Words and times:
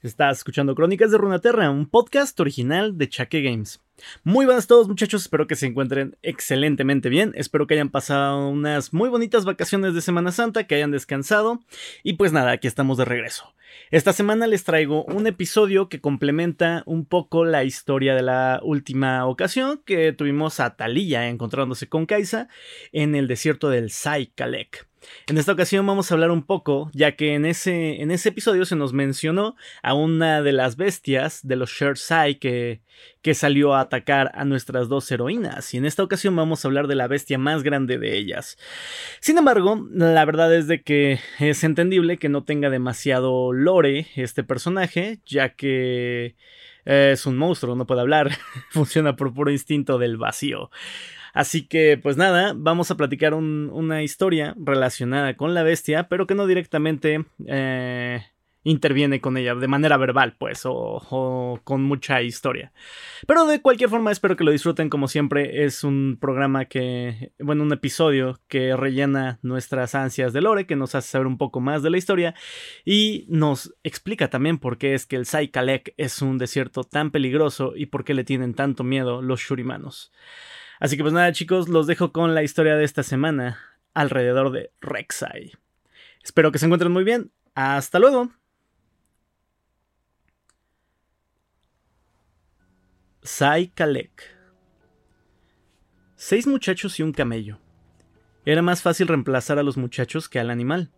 Estás 0.00 0.38
escuchando 0.38 0.76
Crónicas 0.76 1.10
de 1.10 1.18
Runaterra, 1.18 1.70
un 1.70 1.88
podcast 1.88 2.38
original 2.38 2.96
de 2.96 3.08
Chaque 3.08 3.42
Games. 3.42 3.82
Muy 4.22 4.46
buenas 4.46 4.66
a 4.66 4.68
todos 4.68 4.86
muchachos, 4.86 5.22
espero 5.22 5.48
que 5.48 5.56
se 5.56 5.66
encuentren 5.66 6.16
excelentemente 6.22 7.08
bien, 7.08 7.32
espero 7.34 7.66
que 7.66 7.74
hayan 7.74 7.88
pasado 7.88 8.48
unas 8.48 8.92
muy 8.92 9.08
bonitas 9.08 9.44
vacaciones 9.44 9.94
de 9.94 10.00
Semana 10.00 10.30
Santa, 10.30 10.68
que 10.68 10.76
hayan 10.76 10.92
descansado 10.92 11.64
y 12.04 12.12
pues 12.12 12.32
nada, 12.32 12.52
aquí 12.52 12.68
estamos 12.68 12.96
de 12.96 13.06
regreso. 13.06 13.52
Esta 13.90 14.12
semana 14.12 14.46
les 14.46 14.62
traigo 14.62 15.04
un 15.04 15.26
episodio 15.26 15.88
que 15.88 16.00
complementa 16.00 16.84
un 16.86 17.04
poco 17.04 17.44
la 17.44 17.64
historia 17.64 18.14
de 18.14 18.22
la 18.22 18.60
última 18.62 19.26
ocasión 19.26 19.82
que 19.84 20.12
tuvimos 20.12 20.60
a 20.60 20.76
Talía 20.76 21.28
encontrándose 21.28 21.88
con 21.88 22.06
Kaisa 22.06 22.46
en 22.92 23.16
el 23.16 23.26
desierto 23.26 23.68
del 23.68 23.90
Saikalek. 23.90 24.87
En 25.26 25.38
esta 25.38 25.52
ocasión 25.52 25.86
vamos 25.86 26.10
a 26.10 26.14
hablar 26.14 26.30
un 26.30 26.42
poco, 26.42 26.90
ya 26.92 27.16
que 27.16 27.34
en 27.34 27.44
ese, 27.44 28.00
en 28.02 28.10
ese 28.10 28.30
episodio 28.30 28.64
se 28.64 28.76
nos 28.76 28.92
mencionó 28.92 29.56
a 29.82 29.94
una 29.94 30.42
de 30.42 30.52
las 30.52 30.76
bestias 30.76 31.46
de 31.46 31.56
los 31.56 31.76
Sai 31.94 32.36
que, 32.36 32.82
que 33.22 33.34
salió 33.34 33.74
a 33.74 33.80
atacar 33.80 34.30
a 34.34 34.44
nuestras 34.44 34.88
dos 34.88 35.10
heroínas, 35.10 35.72
y 35.74 35.76
en 35.76 35.86
esta 35.86 36.02
ocasión 36.02 36.34
vamos 36.34 36.64
a 36.64 36.68
hablar 36.68 36.86
de 36.86 36.94
la 36.94 37.08
bestia 37.08 37.38
más 37.38 37.62
grande 37.62 37.98
de 37.98 38.16
ellas. 38.16 38.56
Sin 39.20 39.38
embargo, 39.38 39.86
la 39.92 40.24
verdad 40.24 40.54
es 40.54 40.66
de 40.66 40.82
que 40.82 41.20
es 41.38 41.64
entendible 41.64 42.18
que 42.18 42.28
no 42.28 42.44
tenga 42.44 42.70
demasiado 42.70 43.52
lore 43.52 44.08
este 44.16 44.44
personaje, 44.44 45.20
ya 45.26 45.50
que 45.50 46.36
es 46.84 47.26
un 47.26 47.36
monstruo, 47.36 47.76
no 47.76 47.86
puede 47.86 48.00
hablar, 48.00 48.30
funciona 48.70 49.14
por 49.14 49.34
puro 49.34 49.50
instinto 49.50 49.98
del 49.98 50.16
vacío. 50.16 50.70
Así 51.32 51.66
que, 51.66 51.98
pues 52.02 52.16
nada, 52.16 52.52
vamos 52.56 52.90
a 52.90 52.96
platicar 52.96 53.34
una 53.34 54.02
historia 54.02 54.54
relacionada 54.58 55.36
con 55.36 55.54
la 55.54 55.62
bestia, 55.62 56.08
pero 56.08 56.26
que 56.26 56.34
no 56.34 56.46
directamente 56.46 57.24
eh, 57.46 58.22
interviene 58.64 59.20
con 59.20 59.36
ella 59.36 59.54
de 59.54 59.68
manera 59.68 59.96
verbal, 59.96 60.36
pues, 60.38 60.66
o, 60.66 60.72
o, 60.74 61.60
con 61.64 61.82
mucha 61.82 62.22
historia. 62.22 62.72
Pero 63.26 63.46
de 63.46 63.62
cualquier 63.62 63.88
forma, 63.88 64.10
espero 64.12 64.36
que 64.36 64.44
lo 64.44 64.50
disfruten 64.50 64.90
como 64.90 65.08
siempre. 65.08 65.64
Es 65.64 65.84
un 65.84 66.18
programa 66.20 66.66
que, 66.66 67.32
bueno, 67.38 67.62
un 67.62 67.72
episodio 67.72 68.40
que 68.48 68.76
rellena 68.76 69.38
nuestras 69.42 69.94
ansias 69.94 70.32
de 70.32 70.42
lore, 70.42 70.66
que 70.66 70.76
nos 70.76 70.94
hace 70.94 71.10
saber 71.10 71.26
un 71.26 71.38
poco 71.38 71.60
más 71.60 71.82
de 71.82 71.90
la 71.90 71.98
historia 71.98 72.34
y 72.84 73.24
nos 73.28 73.74
explica 73.84 74.28
también 74.28 74.58
por 74.58 74.76
qué 74.78 74.94
es 74.94 75.06
que 75.06 75.16
el 75.16 75.26
Saikalek 75.26 75.94
es 75.96 76.20
un 76.20 76.38
desierto 76.38 76.84
tan 76.84 77.10
peligroso 77.10 77.72
y 77.74 77.86
por 77.86 78.04
qué 78.04 78.14
le 78.14 78.24
tienen 78.24 78.54
tanto 78.54 78.84
miedo 78.84 79.22
los 79.22 79.40
shurimanos. 79.40 80.12
Así 80.80 80.96
que 80.96 81.02
pues 81.02 81.12
nada 81.12 81.32
chicos, 81.32 81.68
los 81.68 81.86
dejo 81.86 82.12
con 82.12 82.34
la 82.34 82.42
historia 82.42 82.76
de 82.76 82.84
esta 82.84 83.02
semana 83.02 83.58
alrededor 83.94 84.52
de 84.52 84.70
Rek'Sai. 84.80 85.52
Espero 86.22 86.52
que 86.52 86.58
se 86.58 86.66
encuentren 86.66 86.92
muy 86.92 87.04
bien. 87.04 87.32
Hasta 87.54 87.98
luego. 87.98 88.30
Sai 93.22 93.68
Kalek. 93.68 94.36
Seis 96.14 96.46
muchachos 96.46 96.98
y 96.98 97.02
un 97.02 97.12
camello. 97.12 97.58
Era 98.44 98.62
más 98.62 98.82
fácil 98.82 99.08
reemplazar 99.08 99.58
a 99.58 99.62
los 99.62 99.76
muchachos 99.76 100.28
que 100.28 100.38
al 100.38 100.50
animal. 100.50 100.92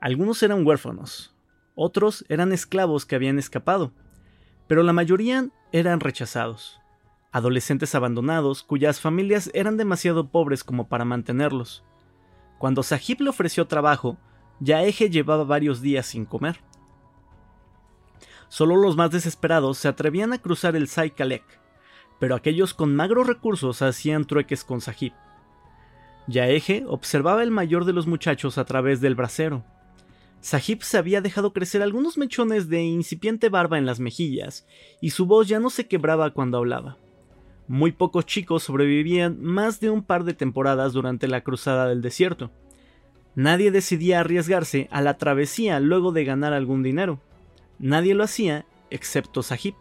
Algunos 0.00 0.42
eran 0.42 0.66
huérfanos, 0.66 1.34
otros 1.74 2.24
eran 2.28 2.52
esclavos 2.52 3.06
que 3.06 3.16
habían 3.16 3.38
escapado, 3.38 3.92
pero 4.68 4.82
la 4.82 4.92
mayoría 4.92 5.48
eran 5.72 6.00
rechazados 6.00 6.80
adolescentes 7.34 7.96
abandonados 7.96 8.62
cuyas 8.62 9.00
familias 9.00 9.50
eran 9.54 9.76
demasiado 9.76 10.28
pobres 10.28 10.62
como 10.62 10.86
para 10.86 11.04
mantenerlos. 11.04 11.82
Cuando 12.60 12.84
Sahib 12.84 13.22
le 13.22 13.30
ofreció 13.30 13.66
trabajo, 13.66 14.18
Yaeje 14.60 15.10
llevaba 15.10 15.42
varios 15.42 15.80
días 15.80 16.06
sin 16.06 16.26
comer. 16.26 16.60
Solo 18.46 18.76
los 18.76 18.96
más 18.96 19.10
desesperados 19.10 19.78
se 19.78 19.88
atrevían 19.88 20.32
a 20.32 20.38
cruzar 20.38 20.76
el 20.76 20.86
Saikalek, 20.86 21.42
pero 22.20 22.36
aquellos 22.36 22.72
con 22.72 22.94
magros 22.94 23.26
recursos 23.26 23.82
hacían 23.82 24.26
trueques 24.26 24.62
con 24.62 24.80
Sahib. 24.80 25.12
Yaeje 26.28 26.84
observaba 26.86 27.42
el 27.42 27.50
mayor 27.50 27.84
de 27.84 27.94
los 27.94 28.06
muchachos 28.06 28.58
a 28.58 28.64
través 28.64 29.00
del 29.00 29.16
brasero. 29.16 29.64
Sahib 30.40 30.84
se 30.84 30.98
había 30.98 31.20
dejado 31.20 31.52
crecer 31.52 31.82
algunos 31.82 32.16
mechones 32.16 32.68
de 32.68 32.84
incipiente 32.84 33.48
barba 33.48 33.76
en 33.76 33.86
las 33.86 33.98
mejillas, 33.98 34.68
y 35.00 35.10
su 35.10 35.26
voz 35.26 35.48
ya 35.48 35.58
no 35.58 35.68
se 35.68 35.88
quebraba 35.88 36.32
cuando 36.32 36.58
hablaba. 36.58 36.98
Muy 37.66 37.92
pocos 37.92 38.26
chicos 38.26 38.62
sobrevivían 38.62 39.42
más 39.42 39.80
de 39.80 39.90
un 39.90 40.02
par 40.02 40.24
de 40.24 40.34
temporadas 40.34 40.92
durante 40.92 41.28
la 41.28 41.42
cruzada 41.42 41.88
del 41.88 42.02
desierto. 42.02 42.50
Nadie 43.34 43.70
decidía 43.70 44.20
arriesgarse 44.20 44.88
a 44.90 45.00
la 45.00 45.16
travesía 45.16 45.80
luego 45.80 46.12
de 46.12 46.24
ganar 46.24 46.52
algún 46.52 46.82
dinero. 46.82 47.20
Nadie 47.78 48.14
lo 48.14 48.22
hacía 48.22 48.66
excepto 48.90 49.42
Sahib, 49.42 49.74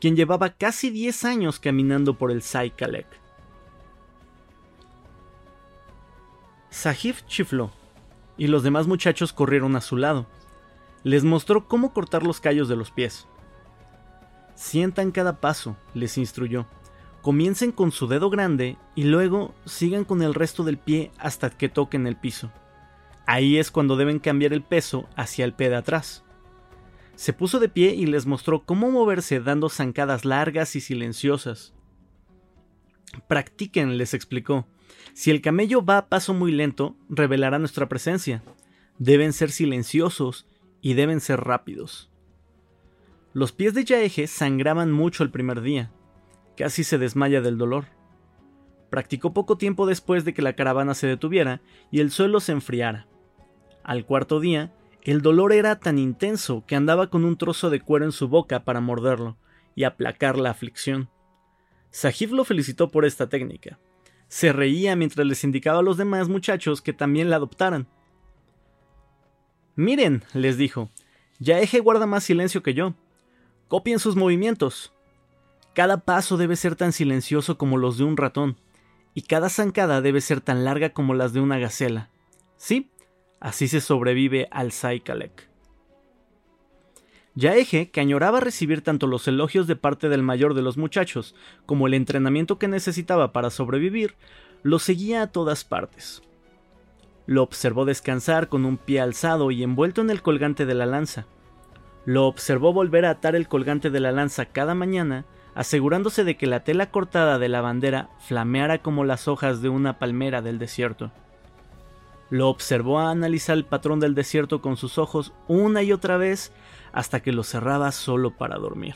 quien 0.00 0.16
llevaba 0.16 0.50
casi 0.50 0.90
10 0.90 1.24
años 1.24 1.60
caminando 1.60 2.18
por 2.18 2.30
el 2.30 2.42
Saikalek. 2.42 3.06
Sahib 6.70 7.14
chifló, 7.26 7.70
y 8.36 8.48
los 8.48 8.64
demás 8.64 8.86
muchachos 8.88 9.32
corrieron 9.32 9.76
a 9.76 9.80
su 9.80 9.96
lado. 9.96 10.26
Les 11.04 11.22
mostró 11.22 11.68
cómo 11.68 11.92
cortar 11.92 12.24
los 12.24 12.40
callos 12.40 12.68
de 12.68 12.76
los 12.76 12.90
pies. 12.90 13.28
Sientan 14.56 15.12
cada 15.12 15.40
paso, 15.40 15.76
les 15.94 16.18
instruyó. 16.18 16.66
Comiencen 17.24 17.72
con 17.72 17.90
su 17.90 18.06
dedo 18.06 18.28
grande 18.28 18.76
y 18.94 19.04
luego 19.04 19.54
sigan 19.64 20.04
con 20.04 20.20
el 20.20 20.34
resto 20.34 20.62
del 20.62 20.76
pie 20.76 21.10
hasta 21.16 21.48
que 21.48 21.70
toquen 21.70 22.06
el 22.06 22.16
piso. 22.16 22.52
Ahí 23.24 23.56
es 23.56 23.70
cuando 23.70 23.96
deben 23.96 24.18
cambiar 24.18 24.52
el 24.52 24.62
peso 24.62 25.08
hacia 25.16 25.46
el 25.46 25.54
pie 25.54 25.70
de 25.70 25.76
atrás. 25.76 26.22
Se 27.14 27.32
puso 27.32 27.60
de 27.60 27.70
pie 27.70 27.94
y 27.94 28.04
les 28.04 28.26
mostró 28.26 28.66
cómo 28.66 28.90
moverse 28.90 29.40
dando 29.40 29.70
zancadas 29.70 30.26
largas 30.26 30.76
y 30.76 30.82
silenciosas. 30.82 31.72
Practiquen, 33.26 33.96
les 33.96 34.12
explicó. 34.12 34.66
Si 35.14 35.30
el 35.30 35.40
camello 35.40 35.82
va 35.82 35.96
a 35.96 36.08
paso 36.10 36.34
muy 36.34 36.52
lento, 36.52 36.94
revelará 37.08 37.58
nuestra 37.58 37.88
presencia. 37.88 38.42
Deben 38.98 39.32
ser 39.32 39.50
silenciosos 39.50 40.46
y 40.82 40.92
deben 40.92 41.22
ser 41.22 41.40
rápidos. 41.40 42.10
Los 43.32 43.52
pies 43.52 43.72
de 43.72 43.86
Yaeje 43.86 44.26
sangraban 44.26 44.92
mucho 44.92 45.22
el 45.22 45.30
primer 45.30 45.62
día, 45.62 45.90
Casi 46.56 46.84
se 46.84 46.98
desmaya 46.98 47.40
del 47.40 47.58
dolor. 47.58 47.86
Practicó 48.90 49.32
poco 49.32 49.58
tiempo 49.58 49.86
después 49.86 50.24
de 50.24 50.34
que 50.34 50.42
la 50.42 50.54
caravana 50.54 50.94
se 50.94 51.06
detuviera 51.06 51.60
y 51.90 52.00
el 52.00 52.10
suelo 52.10 52.40
se 52.40 52.52
enfriara. 52.52 53.08
Al 53.82 54.06
cuarto 54.06 54.40
día, 54.40 54.72
el 55.02 55.20
dolor 55.20 55.52
era 55.52 55.78
tan 55.80 55.98
intenso 55.98 56.64
que 56.66 56.76
andaba 56.76 57.10
con 57.10 57.24
un 57.24 57.36
trozo 57.36 57.68
de 57.70 57.80
cuero 57.80 58.06
en 58.06 58.12
su 58.12 58.28
boca 58.28 58.64
para 58.64 58.80
morderlo 58.80 59.36
y 59.74 59.84
aplacar 59.84 60.38
la 60.38 60.50
aflicción. 60.50 61.10
Sahib 61.90 62.32
lo 62.32 62.44
felicitó 62.44 62.90
por 62.90 63.04
esta 63.04 63.28
técnica. 63.28 63.78
Se 64.28 64.52
reía 64.52 64.96
mientras 64.96 65.26
les 65.26 65.44
indicaba 65.44 65.80
a 65.80 65.82
los 65.82 65.96
demás 65.96 66.28
muchachos 66.28 66.80
que 66.80 66.92
también 66.92 67.28
la 67.28 67.36
adoptaran. 67.36 67.86
Miren, 69.76 70.24
les 70.32 70.56
dijo, 70.56 70.88
Yaeje 71.40 71.80
guarda 71.80 72.06
más 72.06 72.24
silencio 72.24 72.62
que 72.62 72.74
yo. 72.74 72.94
Copien 73.68 73.98
sus 73.98 74.16
movimientos. 74.16 74.93
Cada 75.74 75.98
paso 75.98 76.36
debe 76.36 76.54
ser 76.56 76.76
tan 76.76 76.92
silencioso 76.92 77.58
como 77.58 77.78
los 77.78 77.98
de 77.98 78.04
un 78.04 78.16
ratón, 78.16 78.56
y 79.12 79.22
cada 79.22 79.48
zancada 79.48 80.00
debe 80.00 80.20
ser 80.20 80.40
tan 80.40 80.64
larga 80.64 80.90
como 80.90 81.14
las 81.14 81.32
de 81.32 81.40
una 81.40 81.58
gacela. 81.58 82.10
Sí, 82.56 82.90
así 83.40 83.66
se 83.66 83.80
sobrevive 83.80 84.48
al 84.52 84.70
Saikalek. 84.70 85.48
Yaeje, 87.36 87.90
que 87.90 88.00
añoraba 88.00 88.38
recibir 88.38 88.82
tanto 88.82 89.08
los 89.08 89.26
elogios 89.26 89.66
de 89.66 89.74
parte 89.74 90.08
del 90.08 90.22
mayor 90.22 90.54
de 90.54 90.62
los 90.62 90.76
muchachos 90.76 91.34
como 91.66 91.88
el 91.88 91.94
entrenamiento 91.94 92.60
que 92.60 92.68
necesitaba 92.68 93.32
para 93.32 93.50
sobrevivir, 93.50 94.14
lo 94.62 94.78
seguía 94.78 95.22
a 95.22 95.26
todas 95.26 95.64
partes. 95.64 96.22
Lo 97.26 97.42
observó 97.42 97.84
descansar 97.84 98.48
con 98.48 98.64
un 98.64 98.76
pie 98.76 99.00
alzado 99.00 99.50
y 99.50 99.64
envuelto 99.64 100.00
en 100.00 100.10
el 100.10 100.22
colgante 100.22 100.66
de 100.66 100.74
la 100.74 100.86
lanza. 100.86 101.26
Lo 102.04 102.26
observó 102.26 102.72
volver 102.72 103.04
a 103.04 103.10
atar 103.10 103.34
el 103.34 103.48
colgante 103.48 103.90
de 103.90 103.98
la 103.98 104.12
lanza 104.12 104.46
cada 104.46 104.74
mañana 104.74 105.24
asegurándose 105.54 106.24
de 106.24 106.36
que 106.36 106.46
la 106.46 106.64
tela 106.64 106.90
cortada 106.90 107.38
de 107.38 107.48
la 107.48 107.60
bandera 107.60 108.10
flameara 108.20 108.78
como 108.78 109.04
las 109.04 109.28
hojas 109.28 109.62
de 109.62 109.68
una 109.68 109.98
palmera 109.98 110.42
del 110.42 110.58
desierto. 110.58 111.12
Lo 112.30 112.48
observó 112.48 112.98
a 112.98 113.10
analizar 113.10 113.56
el 113.56 113.64
patrón 113.64 114.00
del 114.00 114.14
desierto 114.14 114.60
con 114.60 114.76
sus 114.76 114.98
ojos 114.98 115.32
una 115.46 115.82
y 115.82 115.92
otra 115.92 116.16
vez 116.16 116.52
hasta 116.92 117.20
que 117.20 117.32
lo 117.32 117.44
cerraba 117.44 117.92
solo 117.92 118.36
para 118.36 118.56
dormir. 118.56 118.94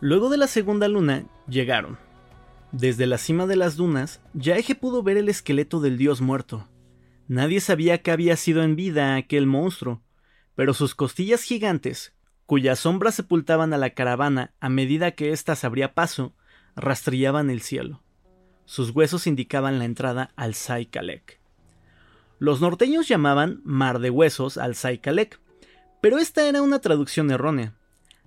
Luego 0.00 0.30
de 0.30 0.38
la 0.38 0.46
segunda 0.46 0.88
luna 0.88 1.24
llegaron. 1.48 1.98
Desde 2.72 3.06
la 3.06 3.18
cima 3.18 3.46
de 3.46 3.56
las 3.56 3.76
dunas, 3.76 4.20
Yaeje 4.32 4.74
pudo 4.74 5.02
ver 5.02 5.16
el 5.16 5.28
esqueleto 5.28 5.80
del 5.80 5.98
dios 5.98 6.20
muerto. 6.20 6.68
Nadie 7.28 7.60
sabía 7.60 7.98
que 7.98 8.10
había 8.10 8.36
sido 8.36 8.62
en 8.62 8.76
vida 8.76 9.16
aquel 9.16 9.46
monstruo, 9.46 10.02
pero 10.54 10.74
sus 10.74 10.94
costillas 10.94 11.42
gigantes, 11.42 12.14
cuyas 12.50 12.80
sombras 12.80 13.14
sepultaban 13.14 13.72
a 13.74 13.78
la 13.78 13.90
caravana 13.90 14.54
a 14.58 14.68
medida 14.68 15.12
que 15.12 15.30
ésta 15.30 15.54
se 15.54 15.68
abría 15.68 15.94
paso, 15.94 16.34
rastrillaban 16.74 17.48
el 17.48 17.60
cielo. 17.60 18.02
Sus 18.64 18.90
huesos 18.90 19.28
indicaban 19.28 19.78
la 19.78 19.84
entrada 19.84 20.32
al 20.34 20.54
Saikalek. 20.54 21.38
Los 22.40 22.60
norteños 22.60 23.06
llamaban 23.06 23.60
Mar 23.62 24.00
de 24.00 24.10
Huesos 24.10 24.58
al 24.58 24.74
Saikalek, 24.74 25.38
Pero 26.00 26.18
esta 26.18 26.48
era 26.48 26.60
una 26.60 26.80
traducción 26.80 27.30
errónea. 27.30 27.74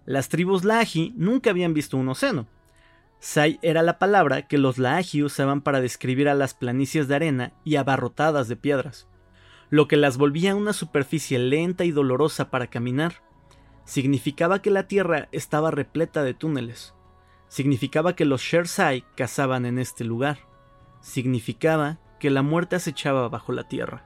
Las 0.05 0.29
tribus 0.29 0.63
Lahi 0.63 1.13
nunca 1.17 1.49
habían 1.49 1.73
visto 1.73 1.97
un 1.97 2.07
océano. 2.07 2.47
Sai 3.19 3.59
era 3.61 3.83
la 3.83 3.99
palabra 3.99 4.47
que 4.47 4.57
los 4.57 4.77
Lahi 4.77 5.21
usaban 5.21 5.59
para 5.59 5.81
describir 5.81 6.29
a 6.29 6.33
las 6.33 6.53
planicies 6.53 7.09
de 7.09 7.15
arena 7.15 7.51
y 7.65 7.75
abarrotadas 7.75 8.47
de 8.47 8.55
piedras, 8.55 9.05
lo 9.69 9.89
que 9.89 9.97
las 9.97 10.15
volvía 10.15 10.55
una 10.55 10.71
superficie 10.71 11.39
lenta 11.39 11.83
y 11.83 11.91
dolorosa 11.91 12.49
para 12.51 12.67
caminar. 12.67 13.15
Significaba 13.85 14.61
que 14.61 14.71
la 14.71 14.87
tierra 14.87 15.27
estaba 15.31 15.71
repleta 15.71 16.23
de 16.23 16.33
túneles. 16.33 16.93
Significaba 17.47 18.15
que 18.15 18.25
los 18.25 18.41
Shersai 18.41 19.03
cazaban 19.15 19.65
en 19.65 19.79
este 19.79 20.03
lugar. 20.03 20.39
Significaba 21.01 21.99
que 22.19 22.29
la 22.29 22.41
muerte 22.41 22.75
acechaba 22.75 23.27
bajo 23.29 23.51
la 23.51 23.67
tierra. 23.67 24.05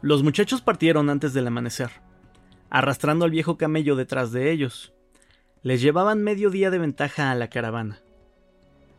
Los 0.00 0.22
muchachos 0.22 0.62
partieron 0.62 1.10
antes 1.10 1.32
del 1.32 1.46
amanecer, 1.46 1.90
arrastrando 2.70 3.24
al 3.24 3.30
viejo 3.30 3.56
camello 3.56 3.94
detrás 3.94 4.32
de 4.32 4.50
ellos 4.50 4.92
les 5.62 5.80
llevaban 5.80 6.22
medio 6.22 6.50
día 6.50 6.70
de 6.70 6.78
ventaja 6.78 7.30
a 7.30 7.34
la 7.34 7.48
caravana. 7.48 8.00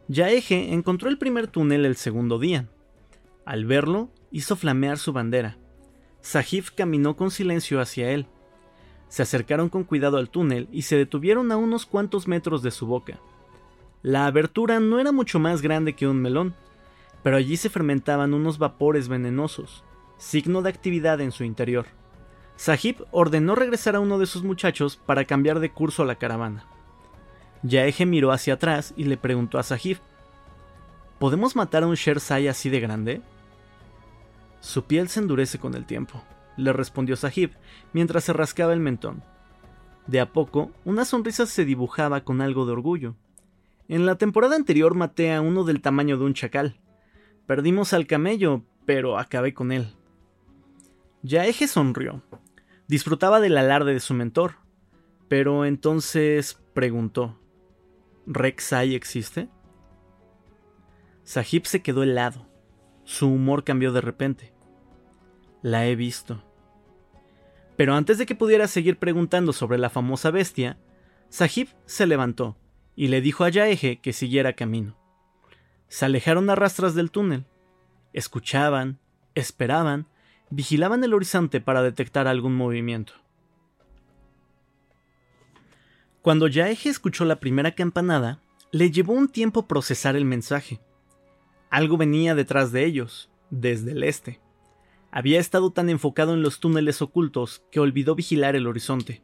Yaeje 0.07 0.73
encontró 0.73 1.09
el 1.09 1.17
primer 1.17 1.47
túnel 1.47 1.85
el 1.85 1.95
segundo 1.95 2.39
día. 2.39 2.69
Al 3.45 3.65
verlo, 3.65 4.09
hizo 4.31 4.55
flamear 4.55 4.97
su 4.97 5.11
bandera. 5.11 5.57
Sahif 6.21 6.71
caminó 6.71 7.17
con 7.17 7.31
silencio 7.31 7.81
hacia 7.81 8.11
él. 8.11 8.27
Se 9.13 9.21
acercaron 9.21 9.69
con 9.69 9.83
cuidado 9.83 10.17
al 10.17 10.31
túnel 10.31 10.67
y 10.71 10.81
se 10.81 10.97
detuvieron 10.97 11.51
a 11.51 11.55
unos 11.55 11.85
cuantos 11.85 12.27
metros 12.27 12.63
de 12.63 12.71
su 12.71 12.87
boca. 12.87 13.19
La 14.01 14.25
abertura 14.25 14.79
no 14.79 14.99
era 14.99 15.11
mucho 15.11 15.37
más 15.37 15.61
grande 15.61 15.93
que 15.93 16.07
un 16.07 16.19
melón, 16.19 16.55
pero 17.21 17.37
allí 17.37 17.55
se 17.57 17.69
fermentaban 17.69 18.33
unos 18.33 18.57
vapores 18.57 19.09
venenosos, 19.09 19.83
signo 20.17 20.63
de 20.63 20.71
actividad 20.71 21.21
en 21.21 21.31
su 21.31 21.43
interior. 21.43 21.85
Sahib 22.55 23.05
ordenó 23.11 23.53
regresar 23.53 23.95
a 23.95 23.99
uno 23.99 24.17
de 24.17 24.25
sus 24.25 24.41
muchachos 24.41 24.97
para 24.97 25.25
cambiar 25.25 25.59
de 25.59 25.71
curso 25.71 26.01
a 26.01 26.07
la 26.07 26.15
caravana. 26.15 26.65
Yaeje 27.61 28.07
miró 28.07 28.31
hacia 28.31 28.55
atrás 28.55 28.95
y 28.97 29.03
le 29.03 29.17
preguntó 29.17 29.59
a 29.59 29.63
Sahib: 29.63 29.99
¿Podemos 31.19 31.55
matar 31.55 31.83
a 31.83 31.87
un 31.87 31.93
Shersai 31.93 32.47
así 32.47 32.71
de 32.71 32.79
grande? 32.79 33.21
Su 34.59 34.85
piel 34.85 35.07
se 35.07 35.19
endurece 35.19 35.59
con 35.59 35.75
el 35.75 35.85
tiempo, 35.85 36.23
le 36.57 36.73
respondió 36.73 37.15
Sahib 37.15 37.51
mientras 37.93 38.23
se 38.23 38.33
rascaba 38.33 38.73
el 38.73 38.79
mentón. 38.79 39.23
De 40.07 40.19
a 40.19 40.31
poco, 40.31 40.71
una 40.85 41.05
sonrisa 41.05 41.45
se 41.45 41.65
dibujaba 41.65 42.23
con 42.23 42.41
algo 42.41 42.65
de 42.65 42.73
orgullo. 42.73 43.15
En 43.87 44.05
la 44.05 44.15
temporada 44.15 44.55
anterior 44.55 44.95
maté 44.95 45.33
a 45.33 45.41
uno 45.41 45.63
del 45.63 45.81
tamaño 45.81 46.17
de 46.17 46.25
un 46.25 46.33
chacal. 46.33 46.79
Perdimos 47.45 47.93
al 47.93 48.07
camello, 48.07 48.63
pero 48.85 49.17
acabé 49.17 49.53
con 49.53 49.71
él. 49.71 49.93
Yaeje 51.21 51.67
sonrió. 51.67 52.21
Disfrutaba 52.87 53.39
del 53.39 53.57
alarde 53.57 53.93
de 53.93 53.99
su 53.99 54.13
mentor. 54.13 54.55
Pero 55.29 55.65
entonces 55.65 56.61
preguntó: 56.73 57.39
¿Rek'Sai 58.25 58.93
existe? 58.95 59.49
Sahib 61.23 61.65
se 61.65 61.81
quedó 61.81 62.03
helado. 62.03 62.45
Su 63.03 63.27
humor 63.27 63.63
cambió 63.63 63.91
de 63.93 64.01
repente. 64.01 64.52
La 65.63 65.87
he 65.87 65.95
visto. 65.95 66.43
Pero 67.75 67.95
antes 67.95 68.19
de 68.19 68.27
que 68.27 68.35
pudiera 68.35 68.67
seguir 68.67 68.99
preguntando 68.99 69.51
sobre 69.53 69.79
la 69.79 69.89
famosa 69.89 70.29
bestia, 70.29 70.77
Sahib 71.29 71.69
se 71.87 72.05
levantó 72.05 72.55
y 72.95 73.07
le 73.07 73.21
dijo 73.21 73.43
a 73.43 73.49
Yaeje 73.49 73.99
que 73.99 74.13
siguiera 74.13 74.53
camino. 74.53 74.95
Se 75.87 76.05
alejaron 76.05 76.51
a 76.51 76.55
rastras 76.55 76.93
del 76.93 77.09
túnel. 77.09 77.45
Escuchaban, 78.13 78.99
esperaban 79.33 80.07
vigilaban 80.49 81.03
el 81.03 81.13
horizonte 81.13 81.61
para 81.61 81.81
detectar 81.81 82.27
algún 82.27 82.55
movimiento. 82.55 83.13
Cuando 86.21 86.47
Yaeje 86.47 86.89
escuchó 86.89 87.25
la 87.25 87.39
primera 87.39 87.71
campanada, 87.71 88.39
le 88.71 88.91
llevó 88.91 89.13
un 89.13 89.27
tiempo 89.27 89.67
procesar 89.67 90.15
el 90.15 90.25
mensaje. 90.25 90.79
Algo 91.69 91.97
venía 91.97 92.35
detrás 92.35 92.71
de 92.71 92.85
ellos, 92.85 93.31
desde 93.49 93.91
el 93.91 94.03
este. 94.03 94.42
Había 95.15 95.39
estado 95.39 95.69
tan 95.69 95.91
enfocado 95.91 96.33
en 96.33 96.41
los 96.41 96.59
túneles 96.59 97.03
ocultos 97.03 97.61
que 97.69 97.79
olvidó 97.79 98.15
vigilar 98.15 98.55
el 98.55 98.65
horizonte. 98.65 99.21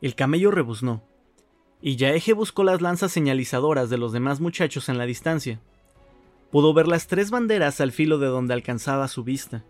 El 0.00 0.14
camello 0.14 0.52
rebuznó, 0.52 1.02
y 1.82 1.96
Yaeje 1.96 2.32
buscó 2.32 2.62
las 2.62 2.80
lanzas 2.80 3.10
señalizadoras 3.10 3.90
de 3.90 3.98
los 3.98 4.12
demás 4.12 4.38
muchachos 4.38 4.88
en 4.88 4.96
la 4.96 5.04
distancia. 5.04 5.60
Pudo 6.52 6.74
ver 6.74 6.86
las 6.86 7.08
tres 7.08 7.32
banderas 7.32 7.80
al 7.80 7.90
filo 7.90 8.18
de 8.18 8.28
donde 8.28 8.54
alcanzaba 8.54 9.08
su 9.08 9.24
vista. 9.24 9.64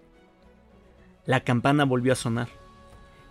La 1.25 1.41
campana 1.41 1.87
volvió 1.87 2.13
a 2.13 2.17
sonar. 2.17 2.51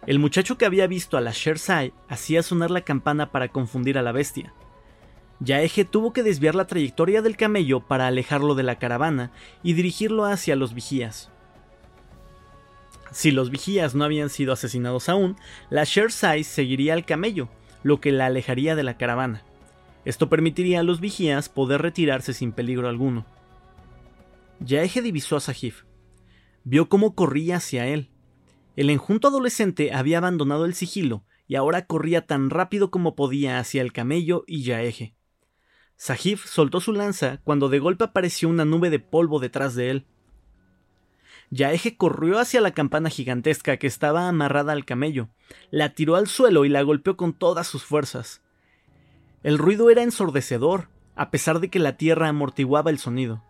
El 0.08 0.18
muchacho 0.18 0.58
que 0.58 0.66
había 0.66 0.88
visto 0.88 1.16
a 1.16 1.22
la 1.22 1.32
Shersai 1.32 1.94
hacía 2.10 2.42
sonar 2.42 2.72
la 2.72 2.82
campana 2.82 3.32
para 3.32 3.50
confundir 3.50 4.00
a 4.00 4.02
la 4.02 4.12
bestia. 4.12 4.52
Yaeje 5.42 5.86
tuvo 5.86 6.12
que 6.12 6.24
desviar 6.24 6.56
la 6.56 6.66
trayectoria 6.66 7.22
del 7.22 7.38
camello 7.38 7.82
para 7.82 8.08
alejarlo 8.08 8.56
de 8.56 8.64
la 8.64 8.80
caravana 8.80 9.32
y 9.62 9.74
dirigirlo 9.74 10.26
hacia 10.26 10.56
los 10.56 10.74
vigías. 10.74 11.32
Si 13.12 13.32
los 13.32 13.50
vigías 13.50 13.96
no 13.96 14.04
habían 14.04 14.30
sido 14.30 14.54
asesinados 14.54 15.10
aún, 15.10 15.36
la 15.70 15.84
Shersai 15.84 16.44
seguiría 16.44 16.94
al 16.94 17.06
camello, 17.06 17.50
lo 17.84 18.00
que 18.00 18.12
la 18.12 18.26
alejaría 18.26 18.76
de 18.76 18.84
la 18.84 18.98
caravana. 18.98 19.44
Esto 20.06 20.30
permitiría 20.30 20.82
a 20.82 20.84
los 20.84 21.00
vigías 21.00 21.50
poder 21.50 21.82
retirarse 21.82 22.34
sin 22.34 22.52
peligro 22.52 22.88
alguno. 22.90 23.26
Yaeje 24.60 25.02
divisó 25.02 25.36
a 25.36 25.40
Sahif 25.40 25.84
vio 26.68 26.90
cómo 26.90 27.16
corría 27.16 27.58
hacia 27.58 27.88
él. 27.88 28.12
El 28.76 28.90
enjunto 28.90 29.30
adolescente 29.30 29.94
había 29.94 30.18
abandonado 30.18 30.66
el 30.66 30.74
sigilo 30.74 31.24
y 31.48 31.56
ahora 31.56 31.86
corría 31.86 32.28
tan 32.28 32.50
rápido 32.50 32.92
como 32.92 33.16
podía 33.16 33.58
hacia 33.58 33.82
el 33.82 33.94
camello 33.94 34.44
y 34.48 34.64
Yaeje. 34.64 35.16
Sahif 35.96 36.46
soltó 36.46 36.82
su 36.82 36.92
lanza 36.92 37.40
cuando 37.46 37.70
de 37.70 37.80
golpe 37.80 38.04
apareció 38.04 38.50
una 38.50 38.66
nube 38.66 38.90
de 38.90 39.00
polvo 39.00 39.40
detrás 39.40 39.76
de 39.76 39.92
él. 39.92 40.08
Yaeje 41.50 41.96
corrió 41.96 42.40
hacia 42.40 42.60
la 42.60 42.72
campana 42.72 43.10
gigantesca 43.10 43.78
que 43.78 43.88
estaba 43.88 44.28
amarrada 44.28 44.74
al 44.74 44.84
camello, 44.84 45.30
la 45.72 45.94
tiró 45.94 46.16
al 46.16 46.28
suelo 46.28 46.66
y 46.66 46.70
la 46.70 46.82
golpeó 46.82 47.16
con 47.16 47.34
todas 47.34 47.68
sus 47.68 47.84
fuerzas. 47.86 48.42
El 49.44 49.58
ruido 49.58 49.90
era 49.90 50.04
ensordecedor, 50.04 50.90
a 51.16 51.32
pesar 51.32 51.60
de 51.60 51.70
que 51.70 51.80
la 51.80 51.96
tierra 51.96 52.28
amortiguaba 52.28 52.90
el 52.90 53.00
sonido. 53.00 53.44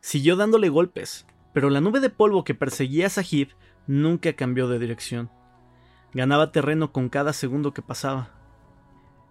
Siguió 0.00 0.36
dándole 0.36 0.68
golpes, 0.68 1.26
pero 1.52 1.70
la 1.70 1.80
nube 1.80 2.00
de 2.00 2.10
polvo 2.10 2.44
que 2.44 2.54
perseguía 2.54 3.06
a 3.06 3.10
Sahib 3.10 3.50
nunca 3.86 4.32
cambió 4.32 4.68
de 4.68 4.78
dirección. 4.78 5.30
Ganaba 6.12 6.50
terreno 6.50 6.92
con 6.92 7.08
cada 7.08 7.32
segundo 7.32 7.72
que 7.72 7.82
pasaba. 7.82 8.30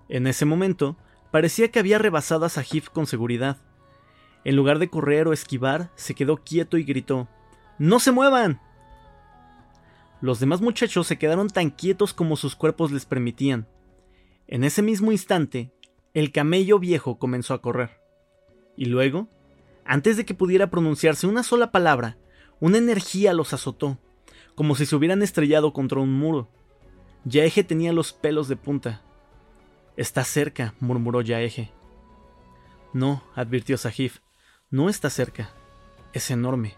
En 0.08 0.28
ese 0.28 0.46
momento, 0.46 0.96
parecía 1.32 1.72
que 1.72 1.80
había 1.80 1.98
rebasado 1.98 2.46
a 2.46 2.50
Sahib 2.50 2.90
con 2.92 3.06
seguridad. 3.06 3.58
En 4.44 4.56
lugar 4.56 4.80
de 4.80 4.90
correr 4.90 5.28
o 5.28 5.34
esquivar, 5.34 5.92
se 5.96 6.16
quedó 6.16 6.38
quieto 6.38 6.78
y 6.78 6.84
gritó: 6.84 7.28
¡No 7.78 8.00
se 8.00 8.12
muevan! 8.12 8.62
Los 10.22 10.40
demás 10.40 10.62
muchachos 10.62 11.08
se 11.08 11.18
quedaron 11.18 11.50
tan 11.50 11.70
quietos 11.70 12.14
como 12.14 12.38
sus 12.38 12.56
cuerpos 12.56 12.92
les 12.92 13.06
permitían. 13.06 13.68
En 14.48 14.64
ese 14.64 14.82
mismo 14.82 15.12
instante, 15.12 15.74
el 16.14 16.32
camello 16.32 16.80
viejo 16.80 17.20
comenzó 17.20 17.54
a 17.54 17.62
correr. 17.62 18.00
Y 18.78 18.86
luego, 18.86 19.28
antes 19.84 20.18
de 20.18 20.26
que 20.26 20.34
pudiera 20.34 20.70
pronunciarse 20.70 21.28
una 21.28 21.44
sola 21.44 21.72
palabra, 21.72 22.18
una 22.60 22.78
energía 22.78 23.34
los 23.34 23.54
azotó, 23.54 24.00
como 24.56 24.76
si 24.76 24.86
se 24.86 24.96
hubieran 24.96 25.22
estrellado 25.22 25.74
contra 25.74 26.00
un 26.00 26.14
muro. 26.14 26.50
Yaeje 27.26 27.64
tenía 27.64 27.92
los 27.92 28.14
pelos 28.14 28.48
de 28.48 28.56
punta. 28.56 29.02
Está 29.98 30.24
cerca, 30.24 30.74
murmuró 30.80 31.22
Yaeje. 31.22 31.72
No, 32.94 33.24
advirtió 33.36 33.78
Sahif, 33.78 34.20
no 34.70 34.90
está 34.90 35.10
cerca. 35.10 35.54
Es 36.14 36.32
enorme. 36.32 36.78